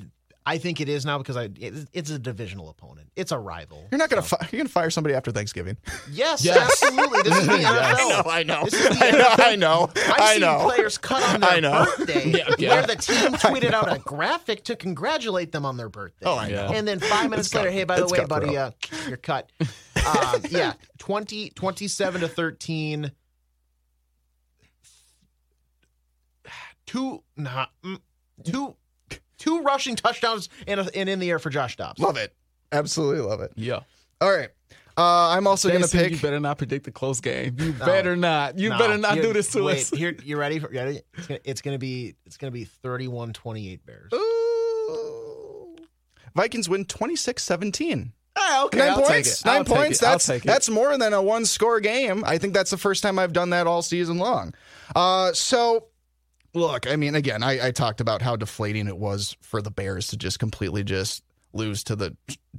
[0.50, 3.08] I think it is now because I it, it's a divisional opponent.
[3.14, 3.86] It's a rival.
[3.92, 5.76] You're not gonna fi- you're gonna fire somebody after Thanksgiving.
[6.10, 6.82] Yes, Yes.
[6.82, 7.22] absolutely.
[7.22, 7.66] This is the NFL.
[7.68, 10.58] I know, I know, This is the I know, I know, I've I seen know.
[10.64, 11.84] players cut on their I know.
[11.96, 12.70] birthday Yeah, yeah.
[12.70, 16.26] where the team tweeted out a graphic to congratulate them on their birthday.
[16.26, 16.66] Oh, I know.
[16.74, 18.72] And then five minutes It's later, cut- hey, by the it's way, cut, buddy, uh,
[19.06, 19.52] you're cut.
[20.04, 23.12] um, yeah, 20, 27 to 13.
[26.86, 28.00] Two, nah, mm,
[28.44, 28.74] two,
[29.40, 31.98] two rushing touchdowns and, a, and in the air for Josh Dobbs.
[32.00, 32.32] Love it.
[32.70, 33.50] Absolutely love it.
[33.56, 33.80] yeah.
[34.20, 34.50] All right.
[34.96, 36.10] Uh, I'm also going to pick.
[36.12, 37.56] You better not predict the close game.
[37.58, 38.58] You better not.
[38.58, 39.90] You No, better not you- do this to wait, us.
[39.90, 40.58] Here, you ready?
[40.58, 41.00] For, ready?
[41.44, 44.12] It's gonna, be it's gonna be 31-28 Bears.
[44.12, 45.76] Ooh.
[46.34, 48.12] Vikings win 26 17.
[48.36, 49.40] Ah, okay, Nine I'll take points.
[49.40, 49.46] it.
[49.46, 49.98] I'll Nine take points.
[49.98, 50.04] it.
[50.04, 50.46] That's take it.
[50.46, 52.22] that's more than a one score game.
[52.26, 54.54] I think that's the first time I've done that all season long.
[54.94, 55.86] Uh, so,
[56.54, 60.08] look, I mean, again, I, I talked about how deflating it was for the Bears
[60.08, 62.16] to just completely just lose to the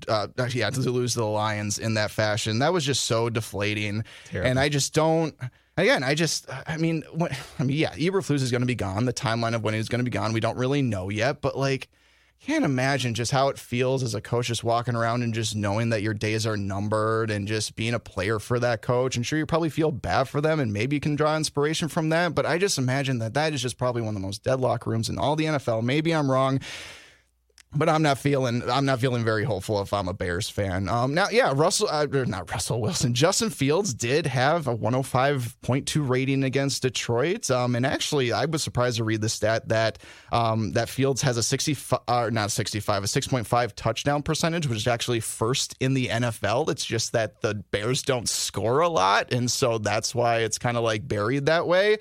[0.10, 2.60] uh, yeah to lose to the Lions in that fashion.
[2.60, 4.50] That was just so deflating, Terrible.
[4.50, 5.36] and I just don't.
[5.78, 9.06] Again, I just, I mean, what, I mean, yeah, Eberflus is going to be gone.
[9.06, 11.40] The timeline of when he's going to be gone, we don't really know yet.
[11.42, 11.88] But like,
[12.42, 15.90] can't imagine just how it feels as a coach just walking around and just knowing
[15.90, 19.16] that your days are numbered and just being a player for that coach.
[19.16, 22.10] And sure, you probably feel bad for them and maybe you can draw inspiration from
[22.10, 22.34] that.
[22.34, 25.08] But I just imagine that that is just probably one of the most deadlock rooms
[25.08, 25.84] in all the NFL.
[25.84, 26.60] Maybe I'm wrong
[27.74, 30.90] but I'm not feeling I'm not feeling very hopeful if I'm a Bears fan.
[30.90, 36.44] Um, now, yeah, Russell, uh, not Russell Wilson, Justin Fields did have a 105.2 rating
[36.44, 37.50] against Detroit.
[37.50, 40.00] Um, and actually, I was surprised to read the stat that
[40.34, 44.88] um, that Fields has a 65, uh, not 65, a 6.5 touchdown percentage, which is
[44.88, 46.70] actually first in the NFL.
[46.70, 50.76] It's just that the Bears don't score a lot, and so that's why it's kind
[50.76, 52.00] of like buried that way.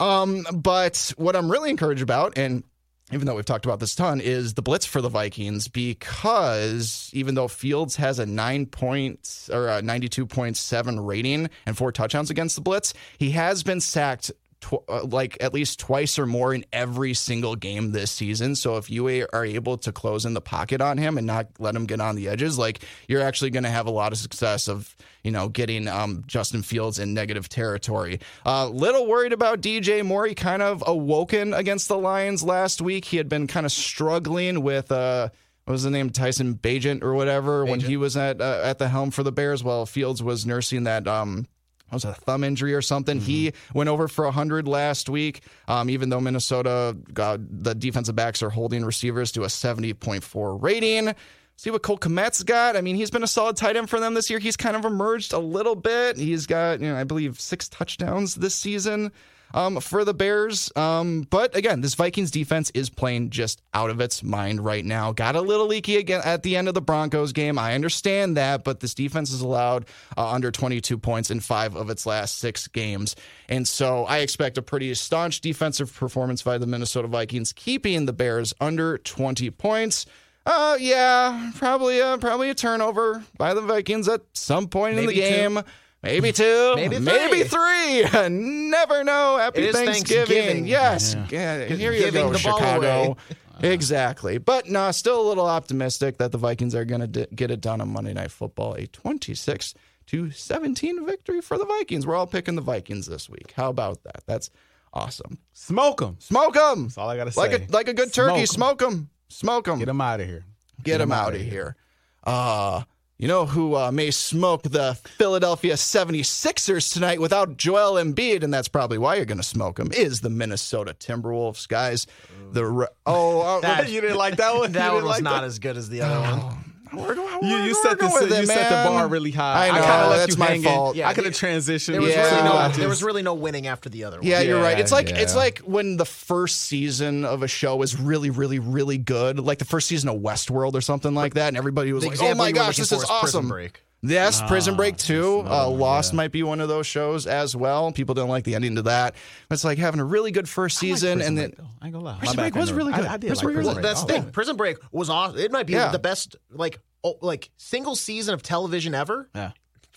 [0.00, 2.64] Um, but what I'm really encouraged about, and
[3.12, 7.34] even though we've talked about this ton, is the blitz for the Vikings because even
[7.34, 12.62] though Fields has a nine point or a 92.7 rating and four touchdowns against the
[12.62, 14.32] blitz, he has been sacked
[14.62, 18.54] tw- uh, like at least twice or more in every single game this season.
[18.54, 21.74] So if you are able to close in the pocket on him and not let
[21.74, 24.68] him get on the edges, like you're actually going to have a lot of success
[24.68, 28.20] of you know getting um, Justin Fields in negative territory.
[28.46, 30.26] A uh, little worried about DJ Moore.
[30.26, 33.04] He kind of awoken against the Lions last week.
[33.04, 34.90] He had been kind of struggling with.
[34.90, 35.28] Uh,
[35.64, 38.88] what was the name Tyson Bagent or whatever when he was at uh, at the
[38.88, 41.46] helm for the Bears while Fields was nursing that um
[41.94, 43.18] was a thumb injury or something.
[43.18, 43.26] Mm-hmm.
[43.26, 48.42] He went over for 100 last week, um, even though Minnesota, got, the defensive backs
[48.42, 51.14] are holding receivers to a 70.4 rating.
[51.56, 52.76] See what Cole Kmet's got.
[52.76, 54.38] I mean, he's been a solid tight end for them this year.
[54.38, 56.16] He's kind of emerged a little bit.
[56.16, 59.12] He's got, you know, I believe six touchdowns this season
[59.54, 60.70] um, for the Bears.
[60.76, 65.12] Um, but again, this Vikings defense is playing just out of its mind right now.
[65.12, 67.58] Got a little leaky again at the end of the Broncos game.
[67.58, 69.86] I understand that, but this defense has allowed
[70.16, 73.16] uh, under 22 points in five of its last six games.
[73.48, 78.12] And so I expect a pretty staunch defensive performance by the Minnesota Vikings, keeping the
[78.12, 80.06] Bears under 20 points.
[80.44, 85.08] Uh, yeah, probably, uh, probably a turnover by the Vikings at some point Maybe in
[85.08, 85.56] the game.
[85.56, 85.70] Two.
[86.02, 87.04] Maybe two, maybe three.
[87.04, 88.28] Maybe three.
[88.28, 89.38] Never know.
[89.38, 90.26] Happy Thanksgiving.
[90.26, 90.66] Thanksgiving.
[90.66, 91.14] Yes.
[91.30, 91.58] Yeah.
[91.58, 91.64] yeah.
[91.66, 93.16] Here you go, Chicago.
[93.60, 94.38] exactly.
[94.38, 97.60] But no, still a little optimistic that the Vikings are going to d- get it
[97.60, 98.74] done on Monday Night Football.
[98.74, 99.74] A 26
[100.06, 102.04] to 17 victory for the Vikings.
[102.04, 103.52] We're all picking the Vikings this week.
[103.56, 104.24] How about that?
[104.26, 104.50] That's
[104.92, 105.38] awesome.
[105.52, 106.16] Smoke them.
[106.18, 106.82] Smoke them.
[106.84, 107.40] That's all I got to say.
[107.40, 109.08] Like a, like a good turkey, smoke them.
[109.28, 109.78] Smoke them.
[109.78, 110.44] Get them out of here.
[110.82, 111.50] Get, them out of here.
[111.50, 111.76] here.
[112.24, 112.82] Uh,
[113.22, 118.66] you know who uh, may smoke the Philadelphia 76ers tonight without Joel Embiid, and that's
[118.66, 122.08] probably why you're going to smoke him, is the Minnesota Timberwolves, guys.
[122.50, 124.72] The re- Oh, that, you didn't like that one?
[124.82, 125.46] That one was not that?
[125.46, 126.46] as good as the other oh.
[126.46, 126.71] one.
[126.92, 129.68] We're, we're, you, you set the you it, set the bar really high.
[129.68, 130.94] I know I let that's you my fault.
[130.94, 131.92] Yeah, I could have transitioned.
[131.92, 132.30] There was, yeah.
[132.30, 134.26] really no, there was really no winning after the other one.
[134.26, 134.78] Yeah, you're right.
[134.78, 138.98] It's like it's like when the first season of a show is really, really, really
[138.98, 142.10] good, like the first season of Westworld or something like that, and everybody was the
[142.10, 143.82] like, "Oh my gosh, this is awesome!" Break.
[144.04, 145.44] Yes, ah, Prison Break 2.
[145.46, 146.16] Uh, Lost yeah.
[146.16, 147.92] might be one of those shows as well.
[147.92, 149.14] People don't like the ending to that.
[149.48, 151.20] It's like having a really good first season.
[151.20, 151.52] Like and then.
[151.80, 152.16] I ain't gonna.
[152.18, 153.04] Prison Break was really good.
[153.04, 153.84] I, I did Prison like Prison Break.
[153.84, 154.30] That's the thing.
[154.32, 155.38] Prison Break was awesome.
[155.38, 155.92] It might be yeah.
[155.92, 159.28] the best, like, oh, like single season of television ever.
[159.36, 159.52] Yeah.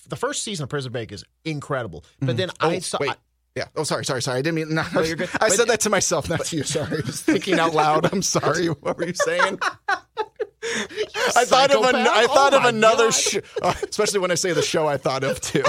[0.07, 2.05] The first season of Prison Break is incredible.
[2.19, 2.37] But mm-hmm.
[2.37, 2.99] then oh, I saw.
[3.01, 3.09] Wait.
[3.09, 3.15] I,
[3.55, 3.65] yeah.
[3.75, 4.39] Oh, sorry, sorry, sorry.
[4.39, 4.75] I didn't mean.
[4.75, 5.29] No, no you're good.
[5.35, 6.63] I but, said that to myself, not to you.
[6.63, 7.01] Sorry.
[7.05, 8.11] Just thinking out loud.
[8.13, 8.67] I'm sorry.
[8.81, 9.59] What were you saying?
[11.35, 14.53] I thought of an, I thought oh of another show, uh, especially when I say
[14.53, 15.63] the show I thought of too.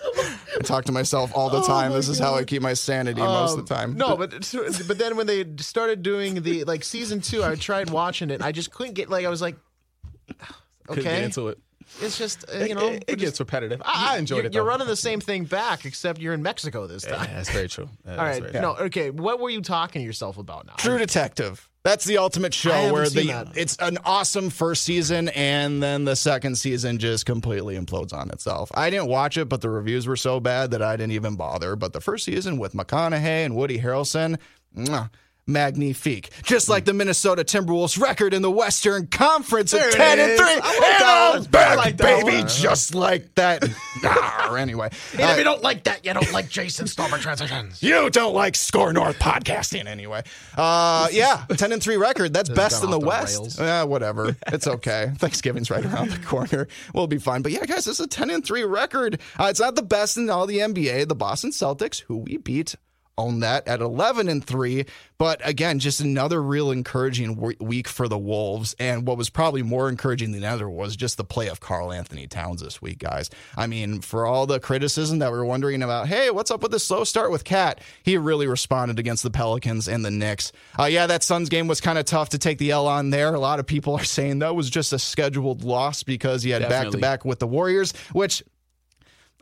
[0.00, 1.92] I talk to myself all the oh time.
[1.92, 2.24] Oh this is God.
[2.24, 3.96] how I keep my sanity um, most of the time.
[3.96, 4.30] No, but
[4.86, 8.42] but then when they started doing the like season two, I tried watching it.
[8.42, 9.56] I just couldn't get like I was like,
[10.90, 11.58] okay, into it.
[12.00, 13.80] It's just uh, you know it, it, it gets repetitive.
[13.84, 14.52] I, I enjoyed you're, it.
[14.52, 14.58] Though.
[14.58, 17.24] You're running the same thing back, except you're in Mexico this time.
[17.24, 17.88] Yeah, that's very true.
[18.08, 19.10] All right, no, okay.
[19.10, 20.74] What were you talking to yourself about now?
[20.76, 21.67] True Detective.
[21.84, 23.56] That's the ultimate show where the that.
[23.56, 28.70] it's an awesome first season and then the second season just completely implodes on itself.
[28.74, 31.76] I didn't watch it, but the reviews were so bad that I didn't even bother.
[31.76, 34.38] But the first season with McConaughey and Woody Harrelson,
[34.76, 35.10] mwah,
[35.48, 36.30] magnifique.
[36.42, 40.52] Just like the Minnesota Timberwolves record in the Western Conference of 10 and 3.
[40.52, 43.64] And I'm back, like baby, just like that.
[44.58, 44.90] anyway.
[45.12, 47.82] And uh, if you don't like that, you don't like Jason Stormer transitions.
[47.88, 50.22] You don't like SKOR North podcasting anyway.
[50.56, 52.34] Uh, yeah, 10 and 3 record.
[52.34, 53.58] That's best in the, the West.
[53.58, 54.36] Yeah, whatever.
[54.48, 55.12] It's okay.
[55.16, 56.68] Thanksgiving's right around the corner.
[56.92, 57.40] We'll be fine.
[57.42, 59.20] But yeah, guys, this is a 10 and 3 record.
[59.38, 61.08] Uh, it's not the best in all the NBA.
[61.08, 62.74] The Boston Celtics, who we beat
[63.18, 64.86] own that at 11 and 3
[65.18, 68.76] but again just another real encouraging week for the wolves.
[68.78, 72.28] And what was probably more encouraging than ever was just the play of Karl Anthony
[72.28, 73.28] Towns this week guys.
[73.56, 76.70] I mean for all the criticism that we are wondering about hey what's up with
[76.70, 77.80] the slow start with cat?
[78.02, 80.52] He really responded against the pelicans and the knicks.
[80.78, 83.34] Uh, yeah that suns game was kind of tough to take the l on there.
[83.34, 86.66] A lot of people are saying that was just a scheduled loss because he had
[86.68, 88.42] back to back with the warriors which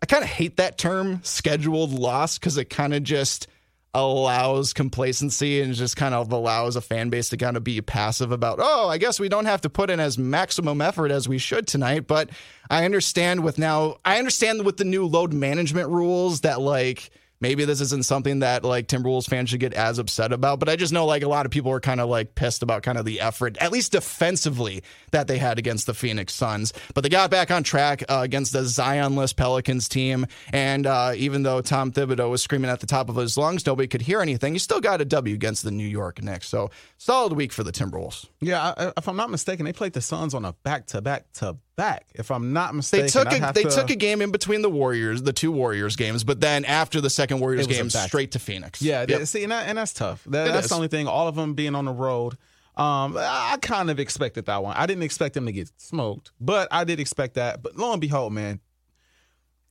[0.03, 3.49] I kind of hate that term scheduled loss because it kind of just
[3.97, 8.31] allows complacency and just kind of allows a fan base to kind of be passive
[8.31, 11.39] about, oh, I guess we don't have to put in as maximum effort as we
[11.39, 12.07] should tonight.
[12.07, 12.31] But
[12.69, 17.11] I understand with now, I understand with the new load management rules that like,
[17.41, 20.77] maybe this isn't something that like Timberwolves fans should get as upset about, but I
[20.77, 23.05] just know like a lot of people are kind of like pissed about kind of
[23.05, 24.83] the effort, at least defensively,
[25.13, 26.73] that they had against the Phoenix Suns.
[26.95, 30.27] But they got back on track uh, against the Zionless Pelicans team.
[30.53, 33.89] And uh, even though Tom Thibodeau was screaming at the top of his lungs, nobody
[33.89, 34.53] could hear anything.
[34.53, 36.49] He still got a W against the New York Knicks.
[36.49, 38.27] So solid week for the Timberwolves.
[38.41, 41.33] Yeah, I, if I'm not mistaken, they played the Suns on a back to back
[41.35, 42.07] to back.
[42.15, 43.71] If I'm not mistaken, they took a, they to...
[43.71, 47.11] took a game in between the Warriors, the two Warriors games, but then after the
[47.11, 48.83] second Warriors game, straight to Phoenix.
[48.83, 49.27] Yeah, yep.
[49.27, 50.25] see, and, that, and, that's tough.
[50.25, 50.71] That, that's is.
[50.71, 51.07] the only thing.
[51.07, 52.37] All of them being on the road.
[52.77, 54.77] Um, I kind of expected that one.
[54.77, 57.63] I didn't expect them to get smoked, but I did expect that.
[57.63, 58.61] But lo and behold, man,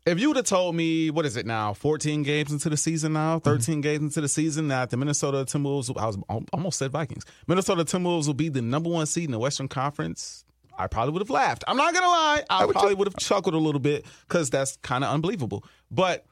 [0.05, 3.13] if you would have told me, what is it now, 14 games into the season
[3.13, 3.49] now, mm-hmm.
[3.49, 3.81] 13 mm-hmm.
[3.81, 6.17] games into the season, that the Minnesota Timberwolves, I was
[6.53, 10.44] almost said Vikings, Minnesota Timberwolves will be the number one seed in the Western Conference,
[10.77, 11.63] I probably would have laughed.
[11.67, 12.43] I'm not gonna lie.
[12.49, 15.63] I, I probably would have chuckled a little bit because that's kind of unbelievable.
[15.89, 16.25] But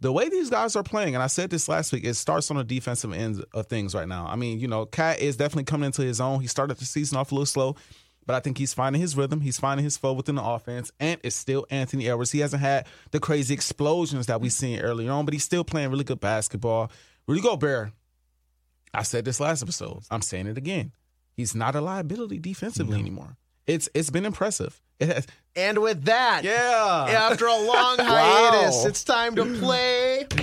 [0.00, 2.56] the way these guys are playing, and I said this last week, it starts on
[2.56, 4.26] the defensive end of things right now.
[4.26, 6.40] I mean, you know, Cat is definitely coming into his own.
[6.40, 7.76] He started the season off a little slow,
[8.26, 9.42] but I think he's finding his rhythm.
[9.42, 12.32] He's finding his flow within the offense, and it's still Anthony Edwards.
[12.32, 15.90] He hasn't had the crazy explosions that we seen earlier on, but he's still playing
[15.90, 16.90] really good basketball.
[17.26, 17.92] Rudy Gobert,
[18.94, 20.02] I said this last episode.
[20.10, 20.92] I'm saying it again.
[21.36, 23.00] He's not a liability defensively no.
[23.00, 23.36] anymore.
[23.70, 24.80] It's it's been impressive.
[24.98, 28.88] It has, and with that, yeah, after a long hiatus, wow.
[28.88, 30.26] it's time to play.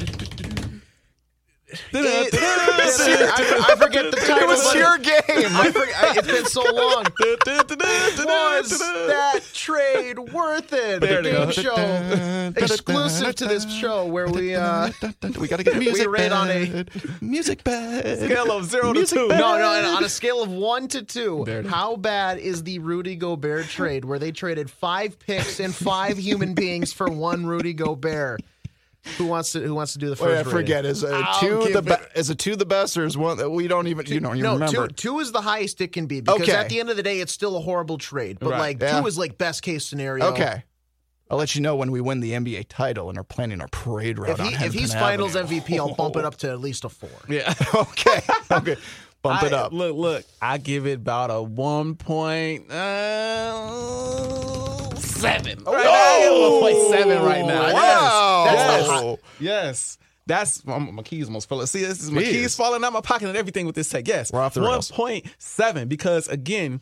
[1.69, 4.37] It, I, I, forget the title.
[4.37, 5.51] It was your game.
[5.51, 7.03] I forget, it's been so long.
[7.19, 11.01] was that trade worth it?
[11.01, 14.91] There the game show exclusive to this show where we uh
[15.37, 16.07] we got to get music.
[16.07, 16.85] We rate on a
[17.19, 19.27] music bed scale of zero to two.
[19.27, 19.39] Bed.
[19.39, 21.45] No, no, on a scale of one to two.
[21.67, 26.53] How bad is the Rudy Gobert trade where they traded five picks and five human
[26.53, 28.41] beings for one Rudy Gobert?
[29.17, 30.27] Who wants to Who wants to do the first?
[30.27, 30.85] Wait, I forget.
[30.85, 33.67] Is a two the be- is a two the best, or is one that we
[33.67, 34.87] don't even two, you don't even no, remember?
[34.87, 36.53] Two, two is the highest it can be because okay.
[36.53, 38.39] at the end of the day, it's still a horrible trade.
[38.39, 38.59] But right.
[38.59, 38.99] like yeah.
[38.99, 40.25] two is like best case scenario.
[40.27, 40.63] Okay.
[41.29, 44.17] I'll let you know when we win the NBA title and are planning our parade
[44.17, 44.39] route.
[44.39, 47.09] If, he, if he's Finals MVP, I'll bump it up to at least a four.
[47.27, 47.53] Yeah.
[47.75, 48.21] okay.
[48.49, 48.77] Okay.
[49.21, 49.73] Bump I, it up.
[49.73, 50.23] Look, look.
[50.41, 52.71] I give it about a one point.
[52.71, 53.67] Uh,
[55.17, 55.63] seven.
[55.63, 57.73] Right oh, now, 1.7 right now.
[57.73, 58.43] Wow.
[58.45, 58.87] Yes.
[58.87, 59.17] That's yes.
[59.39, 59.97] yes.
[60.27, 61.65] That's my keys almost fell.
[61.65, 64.07] See, this is my keys falling out of my pocket and everything with this tech.
[64.07, 66.81] Yes, we're off the one point seven because again,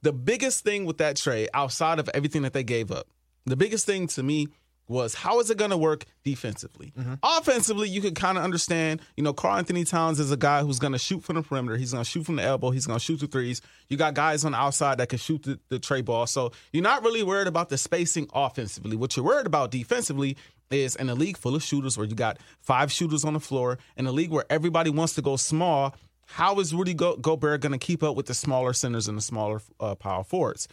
[0.00, 3.06] the biggest thing with that trade outside of everything that they gave up,
[3.44, 4.48] the biggest thing to me
[4.88, 6.92] was how is it going to work defensively?
[6.98, 7.14] Mm-hmm.
[7.22, 9.00] Offensively, you can kind of understand.
[9.16, 11.76] You know, Karl Anthony Towns is a guy who's going to shoot from the perimeter.
[11.76, 12.70] He's going to shoot from the elbow.
[12.70, 13.62] He's going to shoot the threes.
[13.88, 16.26] You got guys on the outside that can shoot the, the trey ball.
[16.26, 18.96] So you're not really worried about the spacing offensively.
[18.96, 20.36] What you're worried about defensively
[20.70, 23.78] is in a league full of shooters where you got five shooters on the floor,
[23.96, 25.94] in a league where everybody wants to go small.
[26.26, 29.22] How is Rudy Go- Gobert going to keep up with the smaller centers and the
[29.22, 30.66] smaller uh, power forwards?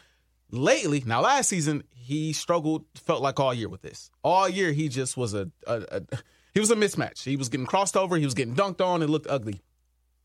[0.54, 4.10] Lately, now last season he struggled, felt like all year with this.
[4.24, 6.02] All year he just was a, a, a
[6.54, 7.24] he was a mismatch.
[7.24, 9.62] He was getting crossed over, he was getting dunked on, it looked ugly.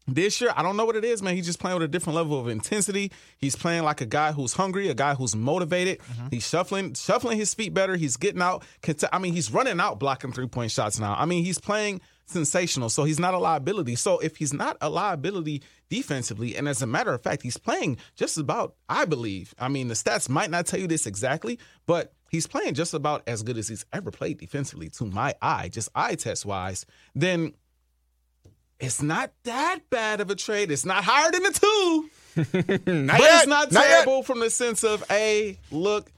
[0.07, 1.37] This year, I don't know what it is, man.
[1.37, 3.13] He's just playing with a different level of intensity.
[3.37, 5.99] He's playing like a guy who's hungry, a guy who's motivated.
[5.99, 6.29] Mm-hmm.
[6.31, 7.95] He's shuffling, shuffling his feet better.
[7.95, 8.65] He's getting out.
[9.13, 11.15] I mean, he's running out blocking three point shots now.
[11.19, 12.89] I mean, he's playing sensational.
[12.89, 13.97] So he's not a liability.
[13.97, 17.99] So if he's not a liability defensively, and as a matter of fact, he's playing
[18.17, 22.13] just about, I believe, I mean, the stats might not tell you this exactly, but
[22.31, 25.89] he's playing just about as good as he's ever played defensively to my eye, just
[25.95, 27.55] eye test wise, then
[28.81, 30.71] it's not that bad of a trade.
[30.71, 32.11] It's not higher than a two.
[32.37, 32.81] but yet.
[32.87, 34.27] it's not, not terrible yet.
[34.27, 36.13] from the sense of, hey, look,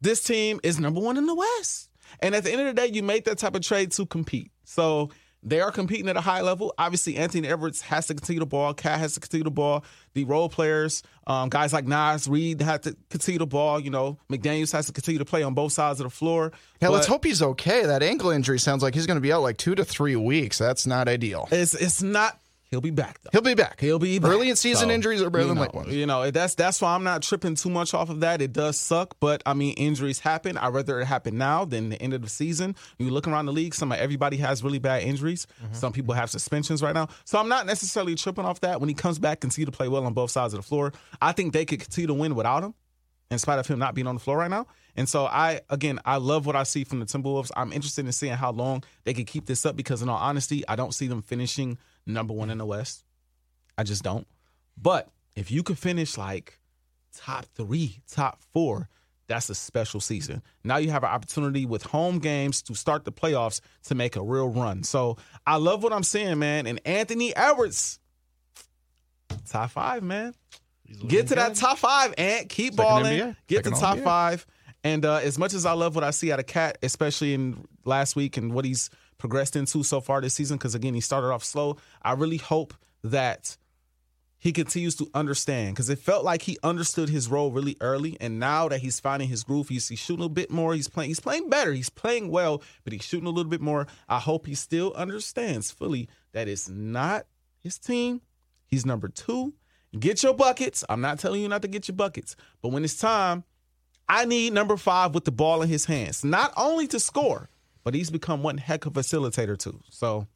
[0.00, 1.88] this team is number one in the West.
[2.20, 4.50] And at the end of the day, you make that type of trade to compete.
[4.64, 5.10] So
[5.46, 6.72] They are competing at a high level.
[6.78, 8.72] Obviously, Anthony Edwards has to continue the ball.
[8.72, 9.84] Cat has to continue the ball.
[10.14, 13.78] The role players, um, guys like Naz Reid, have to continue the ball.
[13.78, 16.50] You know, McDaniels has to continue to play on both sides of the floor.
[16.80, 17.84] Yeah, let's hope he's okay.
[17.84, 20.56] That ankle injury sounds like he's going to be out like two to three weeks.
[20.56, 21.46] That's not ideal.
[21.52, 22.40] It's it's not.
[22.74, 23.30] He'll be back though.
[23.30, 23.80] He'll be back.
[23.80, 24.32] He'll be back.
[24.32, 25.94] Early in season So, injuries are better you than know, late ones.
[25.94, 28.42] You know, that's that's why I'm not tripping too much off of that.
[28.42, 30.58] It does suck, but I mean, injuries happen.
[30.58, 32.74] I'd rather it happen now than the end of the season.
[32.98, 35.46] You look around the league, some everybody has really bad injuries.
[35.62, 35.74] Mm-hmm.
[35.74, 37.06] Some people have suspensions right now.
[37.24, 38.80] So I'm not necessarily tripping off that.
[38.80, 40.92] When he comes back, continue to play well on both sides of the floor.
[41.22, 42.74] I think they could continue to win without him,
[43.30, 44.66] in spite of him not being on the floor right now.
[44.96, 47.50] And so I again I love what I see from the Timberwolves.
[47.56, 50.66] I'm interested in seeing how long they can keep this up because in all honesty,
[50.66, 53.04] I don't see them finishing number one in the West.
[53.76, 54.26] I just don't.
[54.80, 56.58] But if you could finish like
[57.16, 58.88] top three, top four,
[59.26, 60.42] that's a special season.
[60.64, 64.22] Now you have an opportunity with home games to start the playoffs to make a
[64.22, 64.82] real run.
[64.82, 66.66] So I love what I'm seeing, man.
[66.66, 67.98] And Anthony Edwards,
[69.48, 70.34] top five, man.
[71.06, 73.18] Get to that top five, and keep Second balling.
[73.20, 73.36] NBA?
[73.46, 74.04] Get to top All-NBA?
[74.04, 74.46] five.
[74.84, 77.64] And uh, as much as I love what I see out of Cat, especially in
[77.86, 81.28] last week and what he's progressed into so far this season, because again he started
[81.28, 81.76] off slow.
[82.02, 83.56] I really hope that
[84.38, 88.38] he continues to understand because it felt like he understood his role really early, and
[88.38, 90.74] now that he's finding his groove, he's, he's shooting a bit more.
[90.74, 91.08] He's playing.
[91.08, 91.72] He's playing better.
[91.72, 93.86] He's playing well, but he's shooting a little bit more.
[94.06, 97.26] I hope he still understands fully that it's not
[97.62, 98.20] his team.
[98.66, 99.54] He's number two.
[99.98, 100.84] Get your buckets.
[100.88, 103.44] I'm not telling you not to get your buckets, but when it's time,
[104.08, 107.48] I need number five with the ball in his hands, not only to score,
[107.84, 109.80] but he's become one heck of a facilitator too.
[109.90, 110.26] So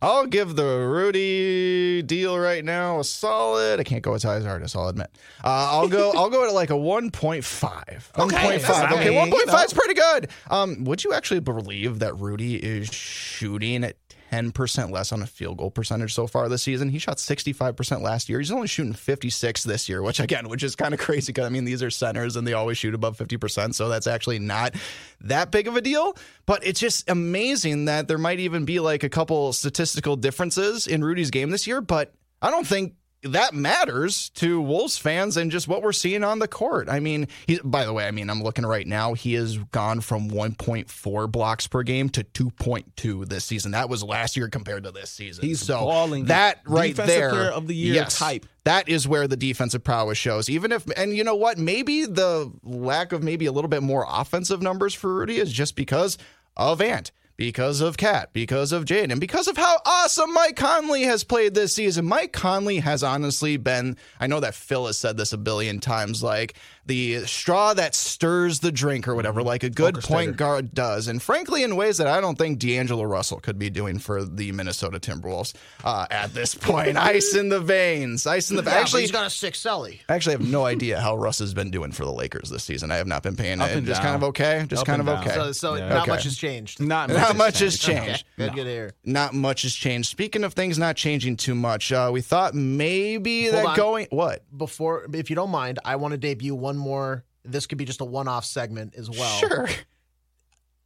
[0.00, 3.80] I'll give the Rudy deal right now a solid.
[3.80, 4.76] I can't go as high as Artis.
[4.76, 5.10] I'll admit.
[5.42, 6.12] Uh, I'll go.
[6.14, 8.10] I'll go at like a one point five.
[8.14, 8.32] Point
[8.62, 8.92] five.
[8.92, 10.28] Okay, mean, one point five is pretty good.
[10.50, 13.96] Um, would you actually believe that Rudy is shooting at
[14.30, 16.88] ten percent less on a field goal percentage so far this season?
[16.88, 18.38] He shot sixty five percent last year.
[18.38, 21.46] He's only shooting fifty six this year, which again, which is kind of crazy because
[21.46, 24.38] I mean these are centers and they always shoot above fifty percent, so that's actually
[24.38, 24.74] not
[25.22, 26.16] that big of a deal.
[26.46, 31.02] But it's just amazing that there might even be like a couple statistical differences in
[31.04, 32.94] Rudy's game this year, but I don't think
[33.24, 36.88] that matters to Wolves fans and just what we're seeing on the court.
[36.88, 39.14] I mean, he, by the way, I mean, I'm looking right now.
[39.14, 43.72] He has gone from 1.4 blocks per game to 2.2 this season.
[43.72, 45.44] That was last year compared to this season.
[45.44, 46.26] He's so balling.
[46.26, 48.46] that right Defensive there, of the year yes, type.
[48.64, 50.48] That is where the defensive prowess shows.
[50.48, 54.06] Even if, and you know what, maybe the lack of maybe a little bit more
[54.08, 56.18] offensive numbers for Rudy is just because
[56.56, 61.04] of Ant because of Cat, because of Jade, and because of how awesome Mike Conley
[61.04, 62.04] has played this season.
[62.04, 66.20] Mike Conley has honestly been, I know that Phil has said this a billion times,
[66.20, 66.54] like
[66.88, 71.06] the straw that stirs the drink or whatever, like a good point guard does.
[71.06, 74.50] And frankly, in ways that I don't think D'Angelo Russell could be doing for the
[74.52, 76.96] Minnesota Timberwolves uh, at this point.
[76.96, 80.00] ice in the veins, ice in the Yeah, Actually, he's got a six celly.
[80.08, 82.90] I actually have no idea how Russ has been doing for the Lakers this season.
[82.90, 83.76] I have not been paying Up it.
[83.78, 84.12] and Just down.
[84.12, 84.64] kind of okay.
[84.68, 85.26] Just Up kind of and down.
[85.28, 85.34] okay.
[85.36, 85.88] So, so Yeah.
[85.88, 86.10] not Okay.
[86.10, 86.80] much has changed.
[86.80, 88.24] not Not much has changed.
[88.36, 88.92] Good, good.
[89.04, 90.08] Not much has changed.
[90.08, 93.76] Speaking of things not changing too much, uh, we thought maybe Hold that on.
[93.76, 94.42] going what?
[94.56, 97.24] Before, if you don't mind, I want to debut one more.
[97.44, 99.38] This could be just a one-off segment as well.
[99.38, 99.68] Sure.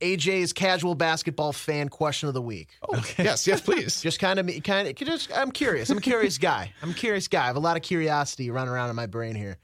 [0.02, 2.70] AJ's casual basketball fan question of the week.
[2.82, 2.98] Oh.
[2.98, 3.24] Okay.
[3.24, 4.02] yes, yes, please.
[4.02, 5.30] Just kind of, me kind of, just.
[5.36, 5.90] I'm curious.
[5.90, 6.72] I'm a curious guy.
[6.82, 7.44] I'm a curious guy.
[7.44, 9.58] I have a lot of curiosity running around in my brain here.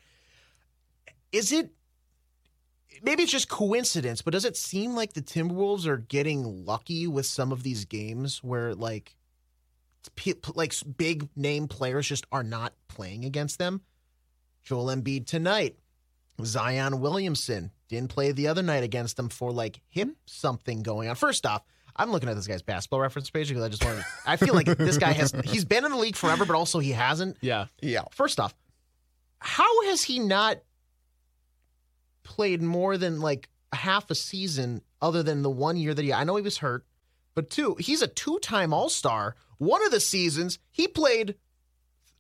[1.33, 1.71] Is it?
[3.03, 7.27] Maybe it's just coincidence, but does it seem like the Timberwolves are getting lucky with
[7.27, 9.15] some of these games where, like,
[10.55, 13.83] like big name players just are not playing against them?
[14.65, 15.77] Joel Embiid tonight.
[16.45, 21.17] Zion Williamson didn't play the other night against them for like him something going on.
[21.17, 21.63] First off,
[21.97, 24.01] I'm looking at this guy's basketball reference page because I just want.
[24.27, 25.33] I feel like this guy has.
[25.45, 27.37] He's been in the league forever, but also he hasn't.
[27.41, 27.67] Yeah.
[27.81, 28.03] Yeah.
[28.13, 28.55] First off,
[29.41, 30.59] how has he not
[32.23, 36.25] played more than like half a season other than the one year that he I
[36.25, 36.85] know he was hurt,
[37.35, 39.35] but two, he's a two-time All-Star.
[39.59, 41.35] One of the seasons he played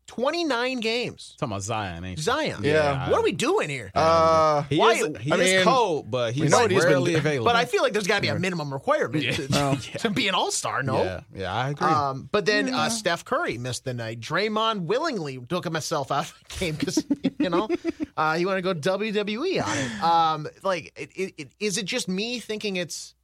[0.08, 1.36] 29 games.
[1.38, 2.22] Talking about Zion, ain't you?
[2.24, 2.64] Zion.
[2.64, 3.08] Yeah.
[3.10, 3.92] What are we doing here?
[3.94, 7.14] Uh, He Why- is, he I is mean, cold, but he's know what he's been
[7.14, 7.44] available.
[7.44, 10.34] but I feel like there's got to be a minimum requirement to, to be an
[10.34, 11.04] all-star, no?
[11.04, 11.86] yeah, yeah, I agree.
[11.86, 14.18] Um, but then uh, Steph Curry missed the night.
[14.20, 17.04] Draymond willingly took himself out of the game because
[17.38, 17.68] you know
[18.16, 20.02] uh, he wanted to go WWE on it.
[20.02, 23.14] Um, like, it, it, it, is it just me thinking it's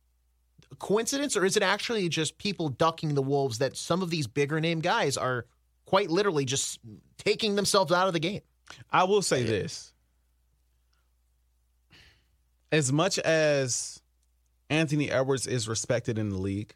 [0.70, 4.26] a coincidence, or is it actually just people ducking the wolves that some of these
[4.26, 5.46] bigger name guys are
[5.86, 6.78] quite literally just
[7.18, 8.40] taking themselves out of the game?
[8.90, 9.92] I will say this.
[12.72, 14.00] As much as
[14.70, 16.74] Anthony Edwards is respected in the league,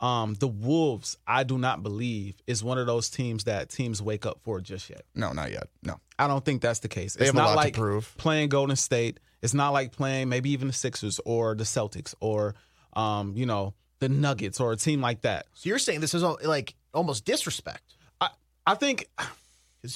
[0.00, 4.26] Um, the Wolves, I do not believe, is one of those teams that teams wake
[4.26, 5.02] up for just yet.
[5.14, 5.68] No, not yet.
[5.82, 6.00] No.
[6.18, 7.14] I don't think that's the case.
[7.14, 8.14] They it's have a not lot to like prove.
[8.18, 9.20] playing Golden State.
[9.40, 12.54] It's not like playing maybe even the Sixers or the Celtics or
[12.94, 15.46] um, you know, the Nuggets or a team like that.
[15.54, 17.95] So you're saying this is all, like almost disrespect.
[18.66, 19.08] I think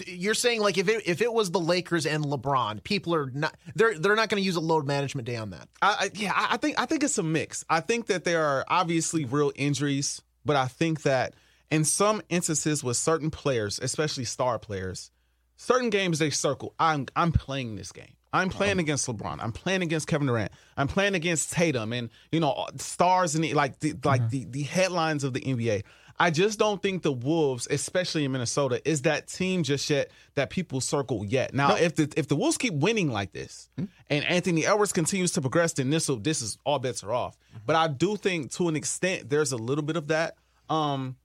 [0.06, 3.56] You're saying like if it if it was the Lakers and LeBron, people are not
[3.74, 5.68] they're they're not going to use a load management day on that.
[5.82, 7.64] I, I yeah, I think I think it's a mix.
[7.68, 11.34] I think that there are obviously real injuries, but I think that
[11.70, 15.10] in some instances with certain players, especially star players,
[15.56, 16.74] certain games they circle.
[16.78, 18.14] I'm I'm playing this game.
[18.32, 18.80] I'm playing uh-huh.
[18.80, 19.38] against LeBron.
[19.40, 20.52] I'm playing against Kevin Durant.
[20.76, 24.28] I'm playing against Tatum and you know stars and like the like uh-huh.
[24.30, 25.82] the the headlines of the NBA.
[26.20, 30.50] I just don't think the Wolves, especially in Minnesota, is that team just yet that
[30.50, 31.54] people circle yet.
[31.54, 33.70] Now, if the if the Wolves keep winning like this,
[34.10, 37.38] and Anthony Edwards continues to progress, then this will this is all bets are off.
[37.64, 40.36] But I do think to an extent there's a little bit of that.
[40.68, 41.16] Um,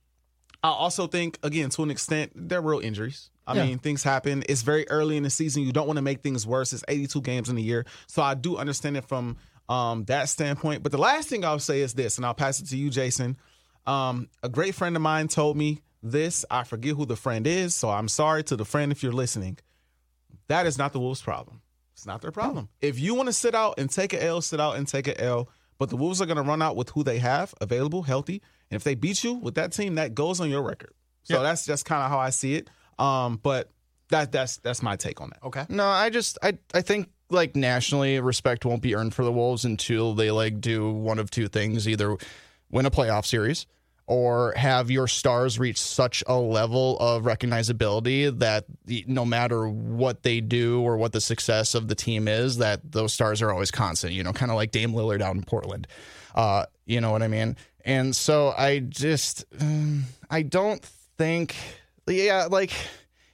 [0.64, 3.30] I also think, again, to an extent, there are real injuries.
[3.46, 4.42] I mean, things happen.
[4.48, 5.62] It's very early in the season.
[5.62, 6.72] You don't want to make things worse.
[6.72, 7.84] It's 82 games in a year.
[8.08, 9.36] So I do understand it from
[9.68, 10.82] um, that standpoint.
[10.82, 13.36] But the last thing I'll say is this, and I'll pass it to you, Jason.
[13.86, 16.44] Um, a great friend of mine told me this.
[16.50, 19.58] I forget who the friend is, so I'm sorry to the friend if you're listening.
[20.48, 21.62] That is not the Wolves' problem.
[21.94, 22.68] It's not their problem.
[22.80, 25.18] If you want to sit out and take an L, sit out and take an
[25.18, 25.48] L.
[25.78, 28.42] But the Wolves are going to run out with who they have available, healthy.
[28.70, 30.92] And if they beat you with that team, that goes on your record.
[31.22, 32.70] So that's just kind of how I see it.
[32.98, 33.70] Um, but
[34.10, 35.44] that that's that's my take on that.
[35.44, 35.66] Okay.
[35.68, 39.64] No, I just I I think like nationally respect won't be earned for the Wolves
[39.64, 42.16] until they like do one of two things, either
[42.70, 43.66] win a playoff series
[44.06, 48.64] or have your stars reach such a level of recognizability that
[49.06, 53.12] no matter what they do or what the success of the team is, that those
[53.12, 55.88] stars are always constant, you know, kind of like Dame Lillard out in Portland.
[56.34, 57.56] Uh, you know what I mean?
[57.84, 60.84] And so I just um, I don't
[61.18, 61.56] think
[62.06, 62.72] yeah, like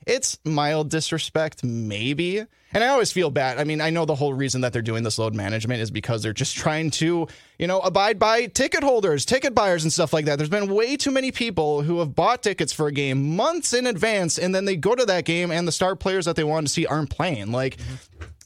[0.06, 2.44] it's mild disrespect, maybe.
[2.74, 3.58] And I always feel bad.
[3.58, 6.22] I mean, I know the whole reason that they're doing this load management is because
[6.22, 7.28] they're just trying to,
[7.58, 10.36] you know, abide by ticket holders, ticket buyers, and stuff like that.
[10.36, 13.86] There's been way too many people who have bought tickets for a game months in
[13.86, 16.68] advance, and then they go to that game, and the star players that they wanted
[16.68, 17.52] to see aren't playing.
[17.52, 17.94] Like, mm-hmm.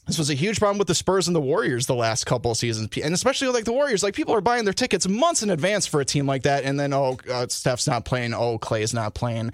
[0.07, 2.57] This was a huge problem with the Spurs and the Warriors the last couple of
[2.57, 4.03] seasons, and especially like the Warriors.
[4.03, 6.79] Like people are buying their tickets months in advance for a team like that, and
[6.79, 8.33] then oh, uh, Steph's not playing.
[8.33, 9.51] Oh, Clay's not playing.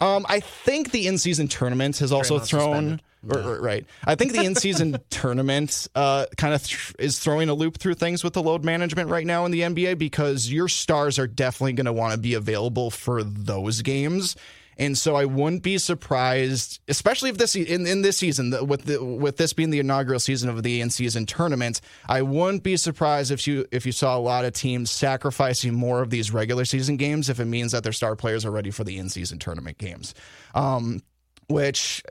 [0.00, 3.00] Um, I think the in-season tournament has also Draymond's thrown.
[3.28, 3.84] or- or- right.
[4.04, 8.22] I think the in-season tournament uh, kind of th- is throwing a loop through things
[8.22, 11.86] with the load management right now in the NBA because your stars are definitely going
[11.86, 14.36] to want to be available for those games.
[14.78, 19.02] And so I wouldn't be surprised, especially if this in, in this season with the,
[19.02, 21.80] with this being the inaugural season of the in season tournament.
[22.08, 26.02] I wouldn't be surprised if you if you saw a lot of teams sacrificing more
[26.02, 28.84] of these regular season games if it means that their star players are ready for
[28.84, 30.14] the in season tournament games.
[30.54, 31.02] Um,
[31.48, 32.02] which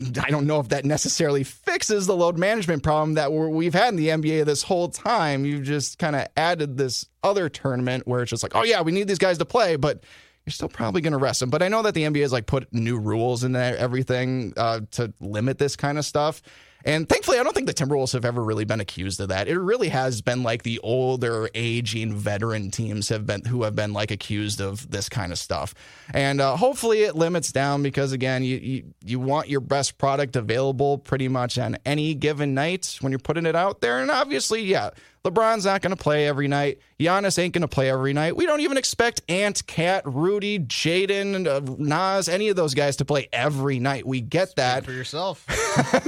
[0.00, 3.96] I don't know if that necessarily fixes the load management problem that we've had in
[3.96, 5.44] the NBA this whole time.
[5.44, 8.92] You've just kind of added this other tournament where it's just like, oh yeah, we
[8.92, 10.02] need these guys to play, but
[10.44, 11.50] you're still probably going to rest them.
[11.50, 14.80] But I know that the NBA has like put new rules in there, everything uh,
[14.92, 16.42] to limit this kind of stuff.
[16.84, 19.46] And thankfully, I don't think the Timberwolves have ever really been accused of that.
[19.46, 23.92] It really has been like the older, aging veteran teams have been who have been
[23.92, 25.74] like accused of this kind of stuff.
[26.12, 30.34] And uh, hopefully, it limits down because again, you, you you want your best product
[30.34, 34.00] available pretty much on any given night when you're putting it out there.
[34.00, 34.90] And obviously, yeah,
[35.24, 36.78] LeBron's not going to play every night.
[36.98, 38.34] Giannis ain't going to play every night.
[38.36, 43.04] We don't even expect Ant, Cat, Rudy, Jaden, uh, Naz, any of those guys to
[43.04, 44.04] play every night.
[44.04, 44.84] We get that.
[44.84, 45.46] For yourself.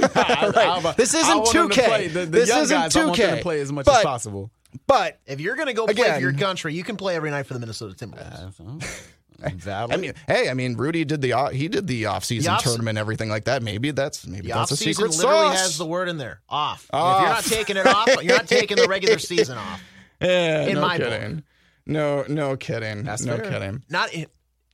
[0.05, 0.93] Right.
[0.97, 1.85] This isn't I want them to 2K.
[1.87, 2.07] play.
[2.07, 3.35] The, the This young isn't guys, I want them 2K.
[3.37, 4.51] to play as much But- as possible.
[4.87, 7.45] But if you're going to go play for your country, you can play every night
[7.47, 9.07] for the Minnesota Timberwolves.
[9.43, 12.63] I mean, hey, I mean, Rudy did the he did the off season The off-
[12.63, 13.61] tournament, everything like that.
[13.63, 15.59] Maybe that's maybe The that's a secret literally sauce.
[15.61, 16.41] has the word in there.
[16.49, 16.87] Off.
[16.93, 17.17] Off.
[17.17, 19.81] If you're not taking it off, you're not taking the regular season off.
[20.21, 21.43] yeah, in no my book.
[21.85, 23.03] No, no kidding.
[23.03, 23.51] That's no fair.
[23.51, 23.83] kidding.
[23.89, 24.09] Not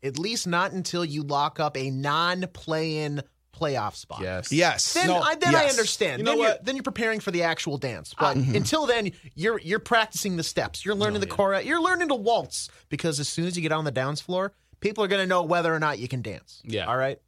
[0.03, 3.21] at least not until you lock up a non-play-in
[3.61, 4.21] playoff spot.
[4.21, 4.51] yes.
[4.51, 4.93] Yes.
[4.93, 6.19] Then, No, I, then I understand.
[6.19, 8.13] You know then, You're, then you're preparing for the actual dance.
[8.19, 8.55] But Mm-hmm.
[8.55, 10.83] until then, you're you're practicing the steps.
[10.85, 11.63] You're learning the choreo.
[11.63, 15.03] You're learning to waltz because as soon as you get on the dance floor, people
[15.03, 16.61] are going to know whether or not you can dance.
[16.65, 16.85] Yeah.
[16.87, 17.19] All right.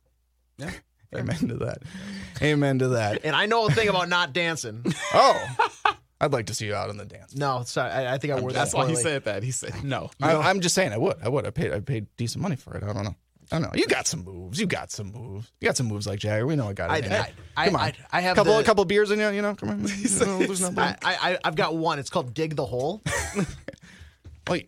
[0.57, 0.71] Yeah.
[1.15, 1.79] Amen to that.
[2.41, 3.23] Amen to that.
[3.23, 4.83] And I know a thing about not dancing.
[5.13, 5.55] Oh,
[6.19, 7.35] I'd like to see you out on the dance.
[7.35, 7.91] No, sorry.
[7.91, 9.43] I, I think I worded That's that why he said that.
[9.43, 10.09] He said no.
[10.21, 11.17] I, I'm just saying, I would.
[11.21, 11.45] I would.
[11.45, 11.73] I paid.
[11.73, 12.81] I paid decent money for it.
[12.83, 13.15] I don't know.
[13.53, 13.69] I don't know.
[13.79, 14.59] You got some moves.
[14.59, 15.51] You got some moves.
[15.61, 16.45] You got some moves like Jagger.
[16.47, 17.09] We know I got it.
[17.11, 17.15] I-.
[17.17, 17.81] I- I- come on.
[17.81, 19.29] I- I have couple the- a couple beers in you.
[19.29, 19.85] You know, come on.
[19.87, 20.79] You know, there's nothing.
[20.79, 21.99] I, I, I've got one.
[21.99, 23.01] It's called Dig the Hole.
[24.47, 24.59] Well,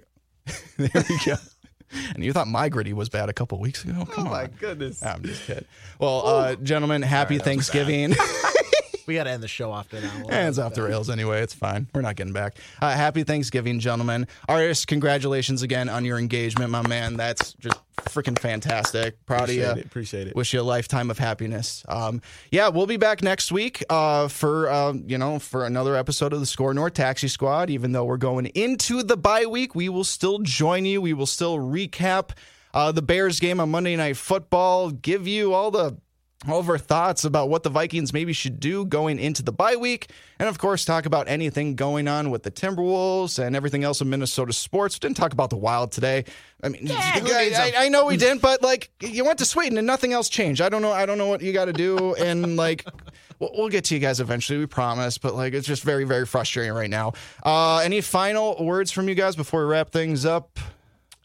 [0.77, 1.36] there we go.
[2.13, 4.05] And you thought my gritty was bad a couple weeks ago?
[4.05, 4.51] Come Oh my on.
[4.59, 5.03] goodness.
[5.03, 5.65] I'm just kidding.
[5.99, 8.13] Well, uh, gentlemen, happy Thanksgiving.
[9.07, 10.11] We got to end the show after that.
[10.19, 10.87] We'll Hands end off the that.
[10.87, 11.41] rails anyway.
[11.41, 11.87] It's fine.
[11.93, 12.57] We're not getting back.
[12.81, 14.27] Uh, happy Thanksgiving, gentlemen.
[14.49, 17.15] Artis, congratulations again on your engagement, my man.
[17.17, 19.23] That's just freaking fantastic.
[19.25, 19.81] Proud Appreciate of you.
[19.81, 19.85] it.
[19.85, 20.35] Appreciate it.
[20.35, 21.83] Wish you a lifetime of happiness.
[21.87, 26.33] Um, yeah, we'll be back next week uh, for uh, you know for another episode
[26.33, 27.69] of the SKOR North Taxi Squad.
[27.69, 30.99] Even though we're going into the bye week, we will still join you.
[31.01, 32.31] We will still recap
[32.73, 34.89] uh, the Bears game on Monday Night Football.
[34.91, 35.97] Give you all the
[36.47, 40.09] over thoughts about what the Vikings maybe should do going into the bye week.
[40.38, 44.09] And of course, talk about anything going on with the Timberwolves and everything else in
[44.09, 44.95] Minnesota sports.
[44.95, 46.25] We didn't talk about the Wild today.
[46.61, 47.73] I mean, I, needs I.
[47.77, 50.61] I know we didn't, but like you went to Sweden and nothing else changed.
[50.61, 50.91] I don't know.
[50.91, 52.15] I don't know what you got to do.
[52.15, 52.86] And like,
[53.39, 54.59] we'll, we'll get to you guys eventually.
[54.59, 55.17] We promise.
[55.17, 57.13] But like, it's just very, very frustrating right now.
[57.43, 60.59] Uh, any final words from you guys before we wrap things up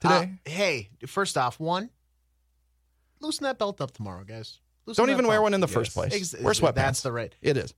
[0.01, 0.39] today?
[0.47, 1.91] Uh, hey, first off, one,
[3.21, 4.61] loosen that belt up tomorrow, guys.
[4.91, 5.45] Loosen don't even wear belt.
[5.45, 6.15] one in the first place.
[6.15, 6.75] Ex- wear sweatpants.
[6.75, 7.35] That's the right.
[7.43, 7.75] It is.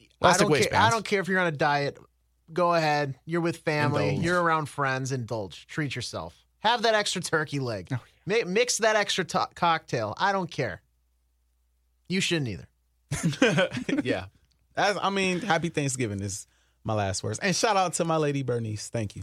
[0.00, 0.80] I Elastic don't, care.
[0.80, 1.98] I don't care if you're on a diet.
[2.52, 3.18] Go ahead.
[3.24, 4.08] You're with family.
[4.10, 4.24] Indulge.
[4.24, 5.12] You're around friends.
[5.12, 5.66] Indulge.
[5.66, 6.36] Treat yourself.
[6.60, 7.88] Have that extra turkey leg.
[7.92, 10.14] Oh, Mi- mix that extra to- cocktail.
[10.18, 10.80] I don't care.
[12.08, 13.70] You shouldn't either.
[14.02, 14.26] yeah.
[14.76, 16.46] As, I mean, happy Thanksgiving is
[16.84, 17.38] my last words.
[17.38, 18.88] And shout out to my lady Bernice.
[18.88, 19.22] Thank you.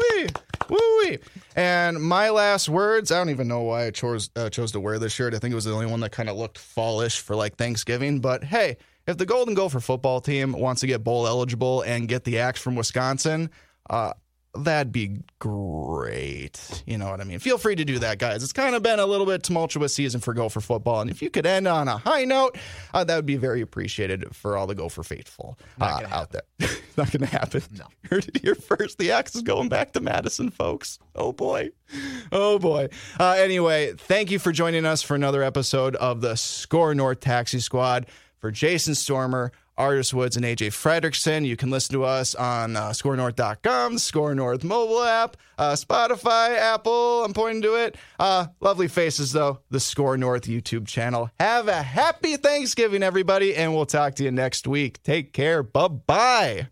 [0.00, 0.28] Woo-wee.
[0.68, 1.18] Woo-wee.
[1.56, 4.98] And my last words, I don't even know why I chose uh, chose to wear
[4.98, 5.34] this shirt.
[5.34, 8.20] I think it was the only one that kind of looked fallish for like Thanksgiving,
[8.20, 8.76] but hey,
[9.06, 12.60] if the Golden Gopher football team wants to get bowl eligible and get the axe
[12.60, 13.50] from Wisconsin,
[13.88, 14.12] uh
[14.54, 16.82] that'd be great.
[16.86, 17.38] You know what I mean?
[17.38, 18.42] Feel free to do that, guys.
[18.42, 21.30] It's kind of been a little bit tumultuous season for Gopher football, and if you
[21.30, 22.58] could end on a high note,
[22.92, 26.42] uh, that would be very appreciated for all the Gopher faithful uh, out there.
[26.96, 27.62] Not going to happen.
[27.76, 27.84] No.
[28.10, 28.98] Heard it here first.
[28.98, 30.98] The axe is going back to Madison, folks.
[31.14, 31.70] Oh boy.
[32.32, 32.88] Oh boy.
[33.18, 37.60] Uh, anyway, thank you for joining us for another episode of the SKOR North Taxi
[37.60, 38.06] Squad.
[38.40, 42.90] For Jason Stormer, Artis Woods, and AJ Fredrickson, you can listen to us on uh,
[42.90, 47.24] SKORNorth.com, SKOR North mobile app, uh, Spotify, Apple.
[47.24, 47.96] I'm pointing to it.
[48.18, 49.60] Uh, lovely faces, though.
[49.70, 51.30] The SKOR North YouTube channel.
[51.40, 55.02] Have a happy Thanksgiving, everybody, and we'll talk to you next week.
[55.02, 55.62] Take care.
[55.62, 56.68] Bye bye.